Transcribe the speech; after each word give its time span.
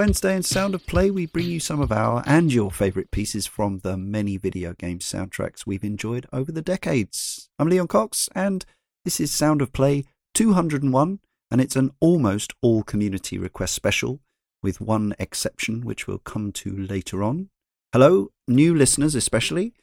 Wednesday 0.00 0.34
in 0.34 0.42
Sound 0.42 0.74
of 0.74 0.86
Play, 0.86 1.10
we 1.10 1.26
bring 1.26 1.44
you 1.44 1.60
some 1.60 1.78
of 1.78 1.92
our 1.92 2.22
and 2.24 2.50
your 2.50 2.70
favourite 2.70 3.10
pieces 3.10 3.46
from 3.46 3.80
the 3.80 3.98
many 3.98 4.38
video 4.38 4.72
game 4.72 4.98
soundtracks 4.98 5.66
we've 5.66 5.84
enjoyed 5.84 6.26
over 6.32 6.50
the 6.50 6.62
decades. 6.62 7.50
I'm 7.58 7.68
Leon 7.68 7.88
Cox, 7.88 8.26
and 8.34 8.64
this 9.04 9.20
is 9.20 9.30
Sound 9.30 9.60
of 9.60 9.74
Play 9.74 10.06
201, 10.32 11.20
and 11.50 11.60
it's 11.60 11.76
an 11.76 11.90
almost 12.00 12.54
all 12.62 12.82
community 12.82 13.36
request 13.36 13.74
special, 13.74 14.20
with 14.62 14.80
one 14.80 15.14
exception, 15.18 15.82
which 15.82 16.06
we'll 16.06 16.16
come 16.16 16.50
to 16.52 16.74
later 16.74 17.22
on. 17.22 17.50
Hello, 17.92 18.30
new 18.48 18.74
listeners 18.74 19.14
especially, 19.14 19.74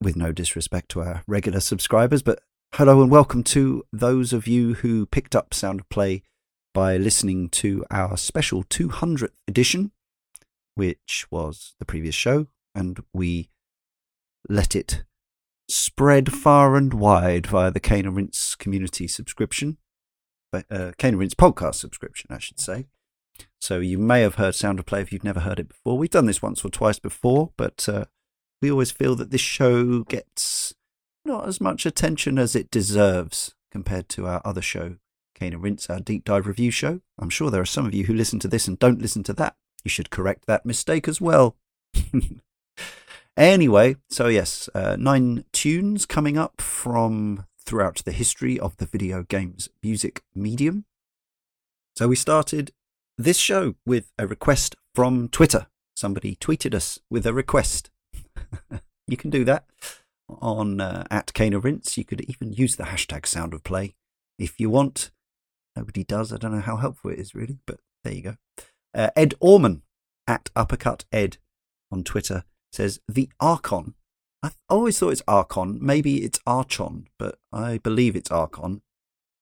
with 0.00 0.16
no 0.16 0.32
disrespect 0.32 0.88
to 0.88 1.02
our 1.02 1.22
regular 1.28 1.60
subscribers, 1.60 2.24
but 2.24 2.40
hello 2.74 3.00
and 3.00 3.12
welcome 3.12 3.44
to 3.44 3.84
those 3.92 4.32
of 4.32 4.48
you 4.48 4.74
who 4.74 5.06
picked 5.06 5.36
up 5.36 5.54
Sound 5.54 5.78
of 5.78 5.88
Play 5.88 6.24
by 6.72 6.96
listening 6.96 7.48
to 7.50 7.84
our 7.90 8.16
special 8.16 8.64
200th 8.64 9.30
edition, 9.46 9.92
which 10.74 11.26
was 11.30 11.74
the 11.78 11.84
previous 11.84 12.14
show, 12.14 12.46
and 12.74 13.00
we 13.12 13.50
let 14.48 14.74
it 14.74 15.04
spread 15.68 16.32
far 16.32 16.76
and 16.76 16.94
wide 16.94 17.46
via 17.46 17.70
the 17.70 17.80
Cane 17.80 18.06
and 18.06 18.56
community 18.58 19.06
subscription, 19.06 19.78
uh, 20.52 20.92
Cane 20.98 21.20
and 21.20 21.36
podcast 21.36 21.76
subscription, 21.76 22.28
I 22.30 22.38
should 22.38 22.60
say. 22.60 22.86
So 23.60 23.80
you 23.80 23.98
may 23.98 24.20
have 24.22 24.34
heard 24.36 24.54
Sound 24.54 24.78
of 24.78 24.86
Play 24.86 25.00
if 25.00 25.12
you've 25.12 25.24
never 25.24 25.40
heard 25.40 25.58
it 25.58 25.68
before. 25.68 25.96
We've 25.96 26.10
done 26.10 26.26
this 26.26 26.42
once 26.42 26.64
or 26.64 26.68
twice 26.68 26.98
before, 26.98 27.52
but 27.56 27.88
uh, 27.88 28.04
we 28.60 28.70
always 28.70 28.90
feel 28.90 29.14
that 29.16 29.30
this 29.30 29.40
show 29.40 30.00
gets 30.04 30.74
not 31.24 31.46
as 31.46 31.60
much 31.60 31.86
attention 31.86 32.38
as 32.38 32.56
it 32.56 32.70
deserves 32.70 33.54
compared 33.70 34.08
to 34.10 34.26
our 34.26 34.42
other 34.44 34.62
show, 34.62 34.96
Cane 35.34 35.54
and 35.54 35.62
Rinse, 35.62 35.88
our 35.90 36.00
deep 36.00 36.24
dive 36.24 36.46
review 36.46 36.70
show. 36.70 37.00
I'm 37.18 37.30
sure 37.30 37.50
there 37.50 37.62
are 37.62 37.66
some 37.66 37.86
of 37.86 37.94
you 37.94 38.04
who 38.04 38.14
listen 38.14 38.38
to 38.40 38.48
this 38.48 38.68
and 38.68 38.78
don't 38.78 39.02
listen 39.02 39.22
to 39.24 39.32
that. 39.34 39.56
You 39.84 39.88
should 39.88 40.10
correct 40.10 40.46
that 40.46 40.66
mistake 40.66 41.08
as 41.08 41.20
well. 41.20 41.56
anyway, 43.36 43.96
so 44.08 44.28
yes, 44.28 44.68
uh, 44.74 44.96
nine 44.98 45.44
tunes 45.52 46.06
coming 46.06 46.38
up 46.38 46.60
from 46.60 47.46
throughout 47.64 48.02
the 48.04 48.12
history 48.12 48.58
of 48.58 48.76
the 48.76 48.86
video 48.86 49.22
games 49.22 49.68
music 49.82 50.22
medium. 50.34 50.84
So 51.96 52.08
we 52.08 52.16
started 52.16 52.72
this 53.18 53.36
show 53.36 53.74
with 53.84 54.10
a 54.18 54.26
request 54.26 54.76
from 54.94 55.28
Twitter. 55.28 55.66
Somebody 55.94 56.36
tweeted 56.36 56.74
us 56.74 56.98
with 57.10 57.26
a 57.26 57.32
request. 57.32 57.90
you 59.06 59.16
can 59.16 59.30
do 59.30 59.44
that 59.44 59.66
on 60.28 60.80
uh, 60.80 61.04
at 61.10 61.34
Cane 61.34 61.54
and 61.54 61.64
Rinse. 61.64 61.98
You 61.98 62.04
could 62.04 62.22
even 62.22 62.52
use 62.52 62.76
the 62.76 62.84
hashtag 62.84 63.26
sound 63.26 63.52
of 63.52 63.62
play 63.62 63.94
if 64.38 64.58
you 64.58 64.70
want. 64.70 65.10
Nobody 65.76 66.04
does. 66.04 66.32
I 66.32 66.36
don't 66.36 66.52
know 66.52 66.60
how 66.60 66.76
helpful 66.76 67.10
it 67.10 67.18
is, 67.18 67.34
really, 67.34 67.58
but 67.66 67.80
there 68.04 68.12
you 68.12 68.22
go. 68.22 68.36
Uh, 68.94 69.10
Ed 69.16 69.34
Orman 69.40 69.82
at 70.26 70.50
Uppercut 70.54 71.04
Ed 71.12 71.38
on 71.90 72.04
Twitter 72.04 72.44
says 72.72 73.00
the 73.08 73.30
Archon. 73.40 73.94
I 74.42 74.50
always 74.68 74.98
thought 74.98 75.10
it's 75.10 75.22
Archon. 75.28 75.78
Maybe 75.80 76.24
it's 76.24 76.40
Archon, 76.46 77.06
but 77.18 77.38
I 77.52 77.78
believe 77.78 78.16
it's 78.16 78.30
Archon. 78.30 78.82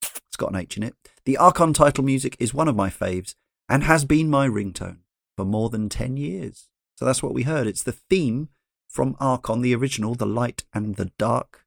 It's 0.03 0.37
got 0.37 0.51
an 0.51 0.57
H 0.57 0.77
in 0.77 0.83
it. 0.83 0.95
The 1.25 1.37
Archon 1.37 1.73
title 1.73 2.05
music 2.05 2.37
is 2.39 2.55
one 2.55 2.69
of 2.69 2.77
my 2.77 2.91
faves 2.91 3.35
and 3.69 3.85
has 3.85 4.05
been 4.05 4.29
my 4.29 4.49
ringtone 4.49 4.99
for 5.37 5.45
more 5.45 5.71
than 5.71 5.89
10 5.89 6.17
years. 6.17 6.69
So 6.97 7.05
that's 7.05 7.23
what 7.23 7.33
we 7.33 7.45
heard. 7.45 7.67
It's 7.67 7.83
the 7.83 7.93
theme 7.93 8.49
from 8.89 9.17
Archon, 9.21 9.63
the 9.63 9.75
original, 9.75 10.15
The 10.15 10.27
Light 10.27 10.65
and 10.75 10.97
the 10.97 11.13
Dark 11.19 11.65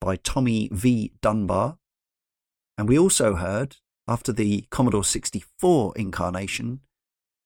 by 0.00 0.16
Tommy 0.16 0.68
V. 0.72 1.12
Dunbar. 1.20 1.78
And 2.76 2.88
we 2.88 2.98
also 2.98 3.36
heard 3.36 3.76
after 4.08 4.32
the 4.32 4.66
Commodore 4.70 5.04
64 5.04 5.92
incarnation, 5.96 6.80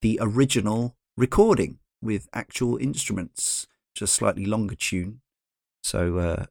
the 0.02 0.18
original 0.20 0.96
recording 1.16 1.78
with 2.02 2.28
actual 2.32 2.76
instruments, 2.78 3.66
just 3.94 4.14
slightly 4.14 4.46
longer 4.46 4.74
tune. 4.74 5.20
So 5.82 6.18
uh, 6.18 6.46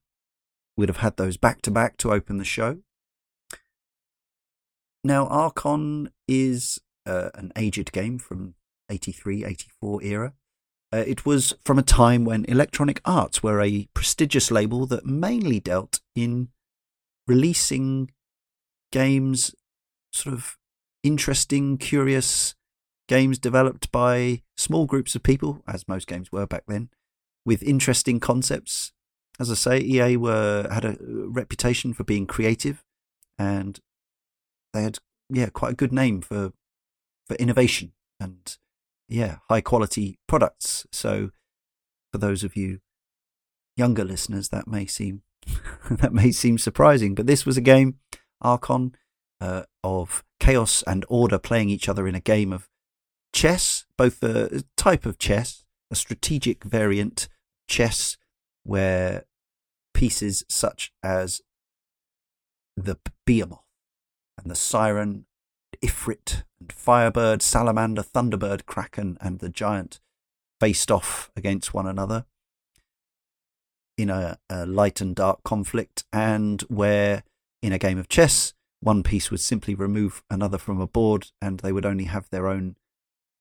we'd 0.77 0.89
have 0.89 0.97
had 0.97 1.17
those 1.17 1.37
back 1.37 1.61
to 1.63 1.71
back 1.71 1.97
to 1.97 2.11
open 2.11 2.37
the 2.37 2.45
show. 2.45 2.79
Now, 5.03 5.27
Archon 5.27 6.09
is 6.27 6.79
uh, 7.05 7.29
an 7.35 7.51
aged 7.55 7.91
game 7.91 8.17
from 8.17 8.55
83, 8.89 9.45
84 9.45 10.03
era. 10.03 10.33
Uh, 10.93 11.03
it 11.05 11.25
was 11.25 11.53
from 11.63 11.77
a 11.77 11.83
time 11.83 12.25
when 12.25 12.45
Electronic 12.45 13.01
Arts 13.05 13.43
were 13.43 13.61
a 13.61 13.87
prestigious 13.93 14.49
label 14.49 14.85
that 14.87 15.05
mainly 15.05 15.59
dealt 15.59 15.99
in 16.15 16.49
releasing 17.27 18.11
games, 18.91 19.53
sort 20.15 20.33
of 20.33 20.57
interesting, 21.03 21.77
curious 21.77 22.55
games 23.07 23.37
developed 23.37 23.91
by 23.91 24.41
small 24.57 24.85
groups 24.85 25.15
of 25.15 25.23
people, 25.23 25.61
as 25.67 25.87
most 25.87 26.07
games 26.07 26.31
were 26.31 26.47
back 26.47 26.63
then, 26.67 26.89
with 27.45 27.61
interesting 27.61 28.19
concepts. 28.19 28.91
As 29.39 29.51
I 29.51 29.55
say, 29.55 29.79
EA 29.81 30.17
were 30.17 30.67
had 30.71 30.85
a 30.85 30.97
reputation 31.01 31.93
for 31.93 32.03
being 32.03 32.25
creative, 32.25 32.83
and 33.37 33.79
they 34.73 34.83
had 34.83 34.99
yeah 35.29 35.49
quite 35.49 35.73
a 35.73 35.75
good 35.75 35.91
name 35.91 36.21
for 36.21 36.53
for 37.27 37.35
innovation 37.35 37.91
and 38.19 38.57
yeah 39.09 39.37
high 39.49 39.61
quality 39.61 40.17
products. 40.27 40.87
So 40.91 41.31
for 42.11 42.17
those 42.17 42.43
of 42.43 42.55
you 42.55 42.79
younger 43.75 44.05
listeners, 44.05 44.49
that 44.49 44.67
may 44.67 44.85
seem 44.85 45.23
that 45.91 46.13
may 46.13 46.31
seem 46.31 46.57
surprising, 46.57 47.13
but 47.13 47.27
this 47.27 47.45
was 47.45 47.57
a 47.57 47.61
game, 47.61 47.99
Archon, 48.41 48.95
uh, 49.41 49.63
of 49.83 50.23
chaos 50.39 50.83
and 50.87 51.05
order 51.09 51.37
playing 51.37 51.69
each 51.69 51.89
other 51.89 52.07
in 52.07 52.15
a 52.15 52.19
game 52.19 52.53
of 52.53 52.69
chess, 53.33 53.85
both 53.97 54.23
a 54.23 54.63
type 54.77 55.05
of 55.05 55.17
chess, 55.19 55.63
a 55.91 55.95
strategic 55.95 56.63
variant 56.63 57.27
chess, 57.67 58.17
where 58.63 59.25
pieces 59.93 60.43
such 60.49 60.91
as 61.03 61.41
the 62.75 62.97
Behemoth 63.25 63.59
and 64.37 64.49
the 64.49 64.55
Siren, 64.55 65.25
Ifrit 65.81 66.43
and 66.59 66.71
Firebird, 66.71 67.41
Salamander, 67.41 68.03
Thunderbird, 68.03 68.65
Kraken, 68.65 69.17
and 69.21 69.39
the 69.39 69.49
Giant 69.49 69.99
faced 70.59 70.89
off 70.89 71.31
against 71.35 71.73
one 71.73 71.87
another 71.87 72.25
in 73.97 74.09
a, 74.09 74.37
a, 74.49 74.65
light 74.65 74.99
and 74.99 75.15
dark 75.15 75.43
conflict, 75.43 76.03
and 76.11 76.61
where 76.63 77.23
in 77.61 77.71
a 77.71 77.77
game 77.77 77.97
of 77.97 78.09
chess, 78.09 78.53
one 78.85 79.01
piece 79.01 79.31
would 79.31 79.39
simply 79.39 79.73
remove 79.73 80.23
another 80.29 80.59
from 80.59 80.79
a 80.79 80.85
board, 80.87 81.31
and 81.41 81.59
they 81.59 81.71
would 81.71 81.87
only 81.87 82.03
have 82.03 82.29
their 82.29 82.47
own 82.47 82.75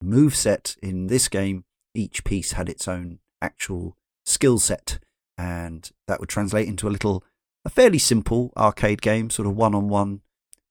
move 0.02 0.35
set. 0.35 0.75
In 0.82 1.08
this 1.08 1.29
game, 1.29 1.64
each 1.94 2.25
piece 2.25 2.52
had 2.52 2.70
its 2.70 2.88
own 2.88 3.19
actual 3.43 3.94
skill 4.25 4.58
set, 4.58 4.99
and 5.37 5.91
that 6.08 6.19
would 6.19 6.31
translate 6.31 6.67
into 6.67 6.88
a 6.88 6.91
little, 6.96 7.23
a 7.62 7.69
fairly 7.69 7.99
simple 7.99 8.55
arcade 8.56 9.02
game, 9.02 9.29
sort 9.29 9.46
of 9.46 9.55
one 9.55 9.75
on 9.75 9.88
one, 9.88 10.23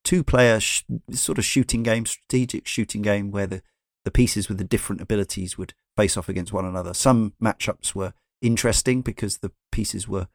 two 0.04 0.24
player 0.24 0.60
sh- 0.60 0.84
sort 1.12 1.38
of 1.38 1.46
shooting 1.46 1.84
game, 1.84 2.08
strategic 2.08 2.66
shooting 2.66 3.04
game, 3.04 3.30
where 3.30 3.46
the, 3.46 3.62
the 4.06 4.12
pieces 4.12 4.50
with 4.50 4.58
the 4.58 4.64
different 4.64 5.02
abilities 5.02 5.56
would 5.56 5.76
face 5.96 6.18
off 6.18 6.30
against 6.30 6.52
one 6.52 6.66
another. 6.66 6.96
Some 6.96 7.34
matchups 7.42 7.94
were 7.94 8.14
interesting 8.42 9.04
because 9.04 9.38
the 9.38 9.52
pieces 9.72 10.08
were 10.08 10.30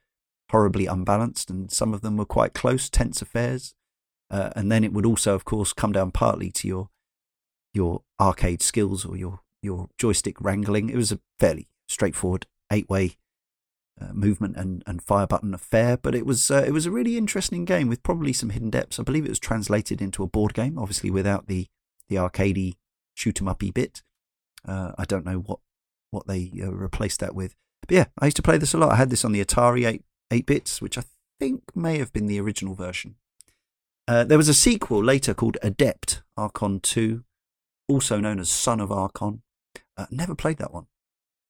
horribly 0.53 0.87
unbalanced, 0.87 1.51
and 1.51 1.73
some 1.73 1.93
of 1.93 2.03
them 2.03 2.17
were 2.17 2.25
quite 2.25 2.55
close, 2.55 2.89
tense 2.89 3.21
affairs. 3.21 3.75
Uh, 4.31 4.51
and 4.55 4.71
then 4.71 4.85
it 4.85 4.93
would 4.93 5.07
also, 5.07 5.35
of 5.35 5.45
course, 5.45 5.73
come 5.73 5.93
down 5.93 6.11
partly 6.11 6.51
to 6.51 6.69
your 6.69 6.91
your 7.75 8.03
arcade 8.21 8.63
skills 8.63 9.05
or 9.05 9.17
your 9.17 9.41
your 9.63 9.89
joystick 9.99 10.41
wrangling. 10.41 10.91
It 10.91 10.97
was 10.97 11.13
a 11.13 11.21
fairly 11.39 11.69
straightforward 11.89 12.47
eight 12.71 12.89
way 12.89 13.17
uh, 14.01 14.13
movement 14.13 14.57
and, 14.57 14.83
and 14.87 15.03
fire 15.03 15.27
button 15.27 15.55
affair, 15.55 15.97
but 15.97 16.15
it 16.15 16.27
was 16.27 16.51
uh, 16.51 16.65
it 16.67 16.73
was 16.73 16.87
a 16.87 16.91
really 16.91 17.17
interesting 17.17 17.65
game 17.65 17.89
with 17.89 18.03
probably 18.03 18.33
some 18.33 18.51
hidden 18.51 18.71
depths. 18.71 18.99
I 18.99 19.03
believe 19.03 19.25
it 19.25 19.31
was 19.31 19.39
translated 19.39 20.01
into 20.01 20.23
a 20.23 20.29
board 20.29 20.55
game, 20.55 20.79
obviously 20.79 21.11
without 21.11 21.47
the 21.47 21.67
the 22.09 22.17
arcadey 22.17 22.77
shoot 23.15 23.41
'em 23.41 23.49
uppy 23.49 23.71
bit. 23.71 24.03
Uh, 24.67 24.93
I 24.99 25.05
don't 25.05 25.25
know 25.25 25.39
what 25.39 25.61
what 26.11 26.27
they 26.27 26.53
uh, 26.63 26.71
replaced 26.71 27.21
that 27.21 27.35
with, 27.35 27.55
but 27.87 27.95
yeah, 27.95 28.07
I 28.19 28.27
used 28.27 28.37
to 28.37 28.43
play 28.43 28.59
this 28.59 28.75
a 28.75 28.79
lot. 28.79 28.93
I 28.93 28.97
had 28.97 29.11
this 29.11 29.25
on 29.25 29.33
the 29.33 29.45
Atari 29.45 29.87
eight 29.87 30.05
eight 30.31 30.47
bits, 30.47 30.81
which 30.83 30.99
I 30.99 31.05
think 31.41 31.63
may 31.75 31.99
have 31.99 32.13
been 32.13 32.27
the 32.27 32.41
original 32.41 32.75
version. 32.75 33.17
Uh, 34.09 34.25
there 34.25 34.39
was 34.39 34.49
a 34.49 34.55
sequel 34.55 35.05
later 35.05 35.35
called 35.35 35.59
Adept 35.61 36.23
Archon 36.35 36.81
Two, 36.81 37.25
also 37.89 38.19
known 38.19 38.41
as 38.41 38.49
Son 38.49 38.81
of 38.81 38.91
Archon. 38.91 39.43
Uh, 39.99 40.07
never 40.11 40.35
played 40.35 40.57
that 40.57 40.73
one. 40.73 40.87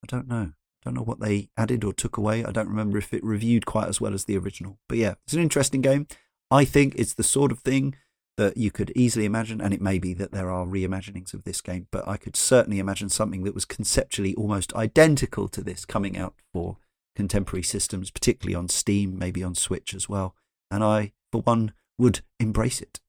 I 0.03 0.07
don't 0.07 0.27
know. 0.27 0.51
Don't 0.83 0.95
know 0.95 1.01
what 1.01 1.21
they 1.21 1.47
added 1.55 1.85
or 1.85 1.93
took 1.93 2.17
away. 2.17 2.43
I 2.43 2.51
don't 2.51 2.67
remember 2.67 2.97
if 2.97 3.13
it 3.13 3.23
reviewed 3.23 3.65
quite 3.65 3.87
as 3.87 4.01
well 4.01 4.13
as 4.13 4.25
the 4.25 4.37
original. 4.37 4.77
But 4.89 4.97
yeah, 4.97 5.13
it's 5.25 5.33
an 5.33 5.41
interesting 5.41 5.79
game. 5.79 6.05
I 6.51 6.65
think 6.65 6.95
it's 6.95 7.13
the 7.13 7.23
sort 7.23 7.53
of 7.53 7.59
thing 7.59 7.95
that 8.35 8.57
you 8.57 8.71
could 8.71 8.91
easily 8.93 9.23
imagine, 9.23 9.61
and 9.61 9.73
it 9.73 9.81
may 9.81 9.97
be 9.97 10.13
that 10.15 10.33
there 10.33 10.51
are 10.51 10.65
reimaginings 10.65 11.33
of 11.33 11.45
this 11.45 11.61
game, 11.61 11.87
but 11.91 12.05
I 12.09 12.17
could 12.17 12.35
certainly 12.35 12.79
imagine 12.79 13.07
something 13.07 13.43
that 13.43 13.55
was 13.55 13.63
conceptually 13.63 14.35
almost 14.35 14.75
identical 14.75 15.47
to 15.47 15.61
this 15.61 15.85
coming 15.85 16.17
out 16.17 16.35
for 16.51 16.75
contemporary 17.15 17.63
systems, 17.63 18.11
particularly 18.11 18.55
on 18.55 18.67
Steam, 18.67 19.17
maybe 19.17 19.43
on 19.43 19.55
Switch 19.55 19.93
as 19.93 20.09
well. 20.09 20.35
And 20.69 20.83
I, 20.83 21.13
for 21.31 21.41
one, 21.41 21.71
would 21.99 22.21
embrace 22.39 22.81
it. 22.81 22.99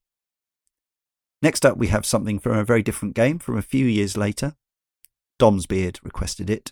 Next 1.41 1.65
up, 1.65 1.77
we 1.77 1.87
have 1.87 2.05
something 2.05 2.37
from 2.37 2.55
a 2.57 2.63
very 2.63 2.83
different 2.83 3.15
game 3.15 3.39
from 3.39 3.57
a 3.57 3.63
few 3.63 3.85
years 3.87 4.15
later. 4.15 4.55
Dom's 5.39 5.65
Beard 5.65 5.99
requested 6.03 6.51
it. 6.51 6.71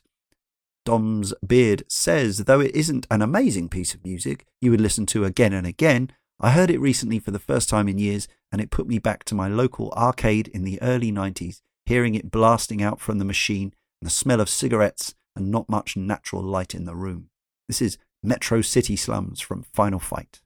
Dom's 0.86 1.34
Beard 1.46 1.84
says, 1.88 2.46
though 2.46 2.60
it 2.60 2.76
isn't 2.76 3.08
an 3.10 3.24
amazing 3.24 3.70
piece 3.70 3.96
of 3.96 4.06
music 4.06 4.46
you 4.62 4.70
would 4.70 4.82
listen 4.82 5.08
to 5.08 5.26
again 5.26 5.54
and 5.54 5.66
again, 5.66 6.12
I 6.40 6.52
heard 6.52 6.70
it 6.70 6.80
recently 6.80 7.20
for 7.20 7.32
the 7.32 7.40
first 7.40 7.68
time 7.68 7.88
in 7.88 7.98
years 7.98 8.28
and 8.52 8.62
it 8.62 8.72
put 8.72 8.88
me 8.88 9.00
back 9.00 9.24
to 9.26 9.36
my 9.36 9.48
local 9.48 9.92
arcade 9.92 10.48
in 10.50 10.64
the 10.64 10.82
early 10.82 11.12
90s, 11.12 11.62
hearing 11.86 12.16
it 12.16 12.32
blasting 12.32 12.82
out 12.82 13.02
from 13.02 13.18
the 13.18 13.26
machine 13.26 13.74
and 14.02 14.08
the 14.08 14.14
smell 14.14 14.40
of 14.40 14.50
cigarettes 14.50 15.16
and 15.36 15.52
not 15.52 15.70
much 15.70 15.98
natural 15.98 16.44
light 16.44 16.76
in 16.76 16.86
the 16.86 16.96
room. 16.96 17.30
This 17.68 17.82
is 17.82 17.98
Metro 18.22 18.62
City 18.62 18.96
Slums 18.96 19.42
from 19.42 19.64
Final 19.64 20.00
Fight. 20.00 20.42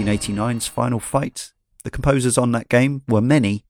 1989's 0.05 0.67
Final 0.67 0.99
Fight. 0.99 1.51
The 1.83 1.89
composers 1.89 2.37
on 2.37 2.51
that 2.51 2.69
game 2.69 3.01
were 3.07 3.21
many 3.21 3.65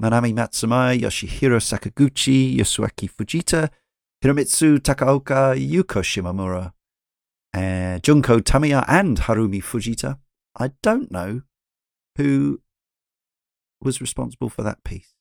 Manami 0.00 0.34
Matsumae, 0.34 1.00
Yoshihiro 1.00 1.58
Sakaguchi, 1.58 2.56
Yasuaki 2.56 3.10
Fujita, 3.10 3.70
Hiromitsu 4.22 4.78
Takaoka, 4.80 5.56
Yoko 5.56 6.02
Shimomura, 6.02 6.72
uh, 7.54 7.98
Junko 8.00 8.38
Tamiya, 8.38 8.84
and 8.86 9.18
Harumi 9.20 9.62
Fujita. 9.62 10.18
I 10.56 10.72
don't 10.82 11.10
know 11.10 11.42
who 12.16 12.60
was 13.80 14.00
responsible 14.00 14.50
for 14.50 14.62
that 14.62 14.84
piece. 14.84 15.14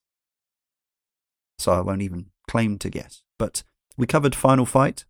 So 1.57 1.71
I 1.71 1.81
won't 1.81 2.01
even 2.01 2.27
claim 2.49 2.77
to 2.79 2.89
guess. 2.89 3.23
But 3.39 3.63
we 3.97 4.05
covered 4.05 4.35
Final 4.35 4.65
Fight 4.65 5.05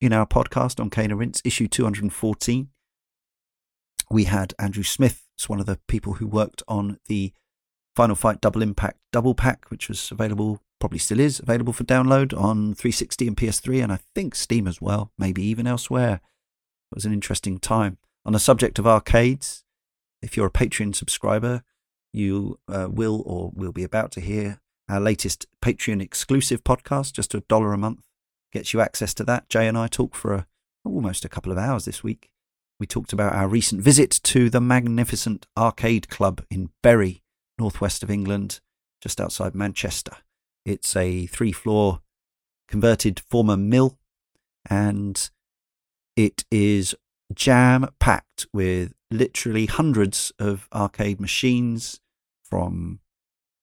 in 0.00 0.12
our 0.12 0.26
podcast 0.26 0.78
on 0.80 0.90
Rinse, 1.18 1.42
issue 1.44 1.66
214. 1.66 2.68
We 4.14 4.24
had 4.26 4.54
Andrew 4.60 4.84
Smith, 4.84 5.26
it's 5.34 5.48
one 5.48 5.58
of 5.58 5.66
the 5.66 5.80
people 5.88 6.12
who 6.12 6.28
worked 6.28 6.62
on 6.68 7.00
the 7.08 7.32
Final 7.96 8.14
Fight 8.14 8.40
Double 8.40 8.62
Impact 8.62 8.96
Double 9.10 9.34
Pack, 9.34 9.68
which 9.72 9.88
was 9.88 10.12
available, 10.12 10.60
probably 10.78 11.00
still 11.00 11.18
is 11.18 11.40
available 11.40 11.72
for 11.72 11.82
download 11.82 12.32
on 12.32 12.76
360 12.76 13.26
and 13.26 13.36
PS3, 13.36 13.82
and 13.82 13.92
I 13.92 13.98
think 14.14 14.36
Steam 14.36 14.68
as 14.68 14.80
well, 14.80 15.10
maybe 15.18 15.42
even 15.42 15.66
elsewhere. 15.66 16.20
It 16.92 16.94
was 16.94 17.04
an 17.04 17.12
interesting 17.12 17.58
time. 17.58 17.98
On 18.24 18.32
the 18.32 18.38
subject 18.38 18.78
of 18.78 18.86
arcades, 18.86 19.64
if 20.22 20.36
you're 20.36 20.46
a 20.46 20.50
Patreon 20.52 20.94
subscriber, 20.94 21.64
you 22.12 22.60
uh, 22.68 22.86
will 22.88 23.20
or 23.26 23.50
will 23.52 23.72
be 23.72 23.82
about 23.82 24.12
to 24.12 24.20
hear 24.20 24.60
our 24.88 25.00
latest 25.00 25.46
Patreon 25.60 26.00
exclusive 26.00 26.62
podcast, 26.62 27.14
just 27.14 27.34
a 27.34 27.40
dollar 27.48 27.72
a 27.72 27.78
month. 27.78 28.04
Gets 28.52 28.72
you 28.72 28.80
access 28.80 29.12
to 29.14 29.24
that. 29.24 29.48
Jay 29.48 29.66
and 29.66 29.76
I 29.76 29.88
talk 29.88 30.14
for 30.14 30.34
a, 30.34 30.46
almost 30.84 31.24
a 31.24 31.28
couple 31.28 31.50
of 31.50 31.58
hours 31.58 31.84
this 31.84 32.04
week. 32.04 32.30
We 32.80 32.86
talked 32.86 33.12
about 33.12 33.34
our 33.34 33.48
recent 33.48 33.82
visit 33.82 34.10
to 34.24 34.50
the 34.50 34.60
magnificent 34.60 35.46
Arcade 35.56 36.08
Club 36.08 36.44
in 36.50 36.70
Bury, 36.82 37.22
northwest 37.58 38.02
of 38.02 38.10
England, 38.10 38.60
just 39.00 39.20
outside 39.20 39.54
Manchester. 39.54 40.16
It's 40.64 40.96
a 40.96 41.26
three 41.26 41.52
floor 41.52 42.00
converted 42.68 43.20
former 43.20 43.56
mill 43.56 43.98
and 44.68 45.30
it 46.16 46.44
is 46.50 46.94
jam 47.34 47.88
packed 47.98 48.46
with 48.52 48.94
literally 49.10 49.66
hundreds 49.66 50.32
of 50.38 50.68
arcade 50.72 51.20
machines 51.20 52.00
from 52.42 53.00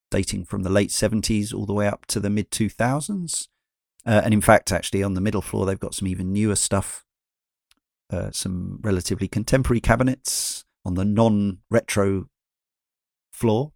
dating 0.09 0.45
from 0.45 0.63
the 0.63 0.69
late 0.69 0.89
70s 0.89 1.53
all 1.53 1.65
the 1.65 1.73
way 1.73 1.87
up 1.87 2.05
to 2.07 2.19
the 2.19 2.29
mid 2.29 2.51
2000s. 2.51 3.47
Uh, 4.05 4.21
and 4.23 4.33
in 4.33 4.41
fact, 4.41 4.71
actually, 4.71 5.03
on 5.03 5.13
the 5.13 5.21
middle 5.21 5.41
floor, 5.41 5.65
they've 5.65 5.79
got 5.79 5.93
some 5.93 6.07
even 6.07 6.33
newer 6.33 6.55
stuff, 6.55 7.05
uh, 8.11 8.31
some 8.31 8.79
relatively 8.81 9.27
contemporary 9.27 9.81
cabinets 9.81 10.65
on 10.85 10.95
the 10.95 11.05
non 11.05 11.59
retro 11.69 12.27
floor. 13.31 13.71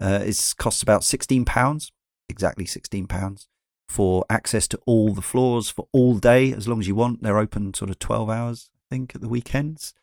Uh, 0.00 0.20
it 0.22 0.54
costs 0.58 0.82
about 0.82 1.00
£16, 1.02 1.90
exactly 2.28 2.64
£16, 2.64 3.46
for 3.88 4.24
access 4.30 4.68
to 4.68 4.78
all 4.86 5.12
the 5.12 5.22
floors 5.22 5.68
for 5.70 5.88
all 5.92 6.18
day, 6.18 6.52
as 6.52 6.68
long 6.68 6.78
as 6.78 6.86
you 6.86 6.94
want. 6.94 7.22
They're 7.22 7.38
open 7.38 7.74
sort 7.74 7.90
of 7.90 7.98
12 7.98 8.30
hours, 8.30 8.70
I 8.76 8.94
think, 8.94 9.14
at 9.14 9.20
the 9.20 9.28
weekends. 9.28 9.94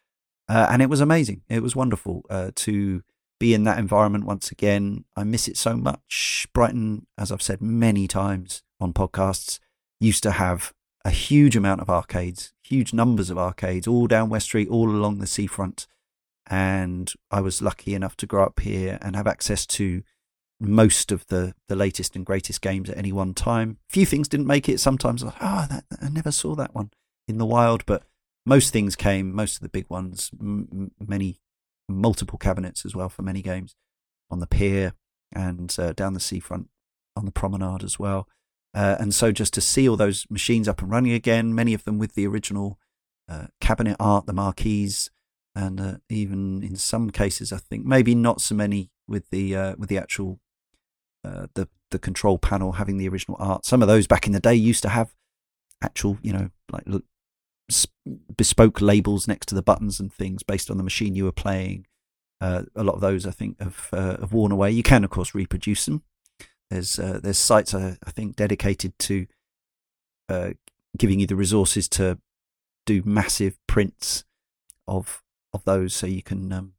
Uh, 0.49 0.67
and 0.69 0.81
it 0.81 0.89
was 0.89 1.01
amazing. 1.01 1.41
It 1.49 1.63
was 1.63 1.75
wonderful 1.75 2.23
uh, 2.29 2.51
to 2.55 3.03
be 3.39 3.53
in 3.53 3.63
that 3.63 3.79
environment 3.79 4.25
once 4.25 4.51
again. 4.51 5.05
I 5.15 5.23
miss 5.23 5.47
it 5.47 5.57
so 5.57 5.75
much. 5.75 6.47
Brighton, 6.53 7.07
as 7.17 7.31
I've 7.31 7.41
said 7.41 7.61
many 7.61 8.07
times 8.07 8.63
on 8.79 8.93
podcasts, 8.93 9.59
used 9.99 10.23
to 10.23 10.31
have 10.31 10.73
a 11.05 11.11
huge 11.11 11.55
amount 11.55 11.81
of 11.81 11.89
arcades, 11.89 12.51
huge 12.63 12.91
numbers 12.91 13.29
of 13.29 13.37
arcades, 13.37 13.87
all 13.87 14.07
down 14.07 14.27
West 14.27 14.47
Street, 14.47 14.67
all 14.67 14.89
along 14.89 15.19
the 15.19 15.27
seafront. 15.27 15.85
And 16.47 17.13
I 17.29 17.41
was 17.41 17.61
lucky 17.61 17.93
enough 17.93 18.17
to 18.17 18.25
grow 18.25 18.43
up 18.43 18.59
here 18.59 18.97
and 19.01 19.15
have 19.15 19.27
access 19.27 19.67
to 19.67 20.01
most 20.59 21.11
of 21.11 21.27
the, 21.27 21.53
the 21.69 21.75
latest 21.75 22.15
and 22.15 22.25
greatest 22.25 22.59
games 22.61 22.89
at 22.89 22.97
any 22.97 23.11
one 23.11 23.35
time. 23.35 23.77
Few 23.87 24.05
things 24.05 24.27
didn't 24.27 24.47
make 24.47 24.67
it. 24.67 24.79
Sometimes, 24.79 25.23
oh, 25.23 25.31
that, 25.39 25.85
I 26.01 26.09
never 26.09 26.31
saw 26.31 26.55
that 26.55 26.73
one 26.73 26.89
in 27.27 27.37
the 27.37 27.45
wild, 27.45 27.85
but 27.85 28.03
most 28.43 28.73
things 28.73 28.95
came, 28.95 29.33
most 29.33 29.55
of 29.55 29.61
the 29.61 29.69
big 29.69 29.89
ones, 29.89 30.31
m- 30.39 30.91
many 30.99 31.39
multiple 31.87 32.39
cabinets 32.39 32.83
as 32.83 32.95
well 32.95 33.09
for 33.09 33.21
many 33.21 33.43
games 33.43 33.75
on 34.31 34.39
the 34.39 34.47
pier 34.47 34.93
and 35.31 35.75
uh, 35.77 35.93
down 35.93 36.13
the 36.13 36.19
seafront 36.19 36.69
on 37.15 37.25
the 37.25 37.31
promenade 37.31 37.83
as 37.83 37.99
well. 37.99 38.27
Uh, 38.75 38.97
and 38.99 39.15
so 39.15 39.31
just 39.31 39.53
to 39.53 39.61
see 39.61 39.87
all 39.87 39.95
those 39.95 40.27
machines 40.29 40.67
up 40.67 40.81
and 40.81 40.91
running 40.91 41.13
again, 41.13 41.55
many 41.55 41.73
of 41.73 41.85
them 41.85 41.97
with 41.97 42.13
the 42.13 42.27
original 42.27 42.77
uh, 43.29 43.47
cabinet 43.61 43.95
art, 44.01 44.25
the 44.25 44.33
marquees, 44.33 45.09
and 45.55 45.79
uh, 45.79 45.97
even 46.09 46.61
in 46.61 46.75
some 46.75 47.09
cases, 47.09 47.53
I 47.53 47.57
think 47.57 47.85
maybe 47.85 48.13
not 48.13 48.41
so 48.41 48.53
many 48.53 48.91
with 49.07 49.29
the 49.29 49.55
uh, 49.55 49.75
with 49.77 49.87
the 49.87 49.97
actual 49.97 50.41
uh, 51.23 51.47
the 51.53 51.69
the 51.91 51.99
control 51.99 52.37
panel 52.37 52.73
having 52.73 52.97
the 52.97 53.07
original 53.07 53.37
art. 53.39 53.65
Some 53.65 53.81
of 53.81 53.87
those 53.87 54.07
back 54.07 54.27
in 54.27 54.33
the 54.33 54.41
day 54.41 54.55
used 54.55 54.83
to 54.83 54.89
have 54.89 55.15
actual, 55.81 56.17
you 56.21 56.33
know, 56.33 56.49
like 56.69 56.83
bespoke 58.35 58.81
labels 58.81 59.25
next 59.27 59.45
to 59.47 59.55
the 59.55 59.63
buttons 59.63 60.01
and 60.01 60.11
things 60.11 60.43
based 60.43 60.69
on 60.69 60.77
the 60.77 60.83
machine 60.83 61.15
you 61.15 61.23
were 61.23 61.31
playing. 61.31 61.85
Uh, 62.41 62.63
a 62.75 62.83
lot 62.83 62.95
of 62.95 63.01
those, 63.01 63.25
I 63.25 63.31
think, 63.31 63.61
have, 63.61 63.87
have 63.91 64.33
worn 64.33 64.51
away. 64.51 64.71
You 64.71 64.83
can, 64.83 65.05
of 65.05 65.09
course, 65.09 65.33
reproduce 65.33 65.85
them. 65.85 66.03
There's 66.69 66.99
uh, 66.99 67.19
there's 67.21 67.37
sites 67.37 67.73
I, 67.73 67.97
I 68.05 68.11
think 68.11 68.35
dedicated 68.35 68.97
to 68.99 69.27
uh, 70.29 70.49
giving 70.97 71.19
you 71.19 71.27
the 71.27 71.35
resources 71.35 71.87
to 71.89 72.19
do 72.85 73.01
massive 73.05 73.57
prints 73.67 74.23
of 74.87 75.23
of 75.53 75.63
those, 75.65 75.93
so 75.93 76.07
you 76.07 76.23
can 76.23 76.51
um, 76.51 76.73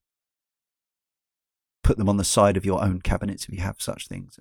put 1.83 1.97
them 1.97 2.09
on 2.09 2.17
the 2.17 2.25
side 2.25 2.57
of 2.57 2.65
your 2.65 2.83
own 2.83 3.01
cabinets 3.01 3.45
if 3.45 3.55
you 3.55 3.61
have 3.61 3.81
such 3.81 4.09
things. 4.09 4.39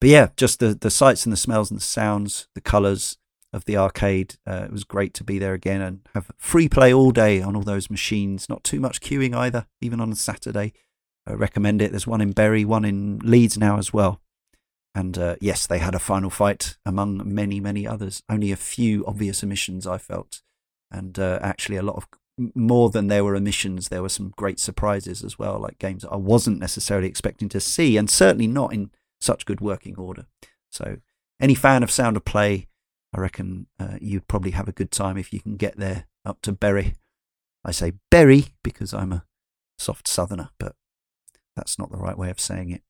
But 0.00 0.10
yeah, 0.10 0.28
just 0.36 0.60
the 0.60 0.74
the 0.74 0.90
sights 0.90 1.24
and 1.24 1.32
the 1.32 1.38
smells 1.38 1.70
and 1.70 1.80
the 1.80 1.84
sounds, 1.84 2.48
the 2.54 2.60
colours, 2.60 3.16
of 3.56 3.64
the 3.64 3.76
arcade. 3.76 4.36
Uh, 4.46 4.64
it 4.64 4.72
was 4.72 4.84
great 4.84 5.14
to 5.14 5.24
be 5.24 5.38
there 5.38 5.54
again 5.54 5.80
and 5.80 6.00
have 6.14 6.30
free 6.36 6.68
play 6.68 6.92
all 6.92 7.10
day 7.10 7.40
on 7.40 7.56
all 7.56 7.62
those 7.62 7.90
machines. 7.90 8.48
Not 8.48 8.62
too 8.62 8.78
much 8.78 9.00
queuing 9.00 9.34
either, 9.34 9.66
even 9.80 10.00
on 10.00 10.12
a 10.12 10.16
Saturday. 10.16 10.72
I 11.26 11.32
recommend 11.32 11.82
it. 11.82 11.90
There's 11.90 12.06
one 12.06 12.20
in 12.20 12.32
Bury, 12.32 12.64
one 12.64 12.84
in 12.84 13.18
Leeds 13.24 13.58
now 13.58 13.78
as 13.78 13.92
well. 13.92 14.20
And 14.96 15.18
uh, 15.18 15.36
yes, 15.42 15.66
they 15.66 15.78
had 15.78 15.94
a 15.94 15.98
final 15.98 16.30
fight 16.30 16.78
among 16.86 17.20
many, 17.22 17.60
many 17.60 17.86
others. 17.86 18.22
Only 18.30 18.50
a 18.50 18.56
few 18.56 19.04
obvious 19.04 19.44
omissions, 19.44 19.86
I 19.86 19.98
felt. 19.98 20.40
And 20.90 21.18
uh, 21.18 21.38
actually, 21.42 21.76
a 21.76 21.82
lot 21.82 21.96
of 21.96 22.08
more 22.54 22.88
than 22.88 23.08
there 23.08 23.22
were 23.22 23.36
omissions, 23.36 23.88
there 23.88 24.00
were 24.00 24.08
some 24.08 24.32
great 24.36 24.58
surprises 24.58 25.22
as 25.22 25.38
well, 25.38 25.58
like 25.58 25.78
games 25.78 26.06
I 26.10 26.16
wasn't 26.16 26.60
necessarily 26.60 27.08
expecting 27.08 27.50
to 27.50 27.60
see, 27.60 27.98
and 27.98 28.08
certainly 28.08 28.46
not 28.46 28.72
in 28.72 28.90
such 29.20 29.44
good 29.44 29.60
working 29.60 29.96
order. 29.96 30.24
So, 30.70 30.96
any 31.38 31.54
fan 31.54 31.82
of 31.82 31.90
Sound 31.90 32.16
of 32.16 32.24
Play, 32.24 32.66
I 33.14 33.20
reckon 33.20 33.66
uh, 33.78 33.98
you'd 34.00 34.28
probably 34.28 34.52
have 34.52 34.68
a 34.68 34.72
good 34.72 34.90
time 34.90 35.18
if 35.18 35.30
you 35.30 35.40
can 35.40 35.56
get 35.56 35.76
there 35.76 36.06
up 36.24 36.40
to 36.42 36.52
Bury. 36.52 36.94
I 37.62 37.70
say 37.70 37.92
Bury 38.10 38.46
because 38.62 38.94
I'm 38.94 39.12
a 39.12 39.24
soft 39.78 40.08
southerner, 40.08 40.48
but 40.58 40.74
that's 41.54 41.78
not 41.78 41.90
the 41.90 41.98
right 41.98 42.16
way 42.16 42.30
of 42.30 42.40
saying 42.40 42.70
it. 42.70 42.82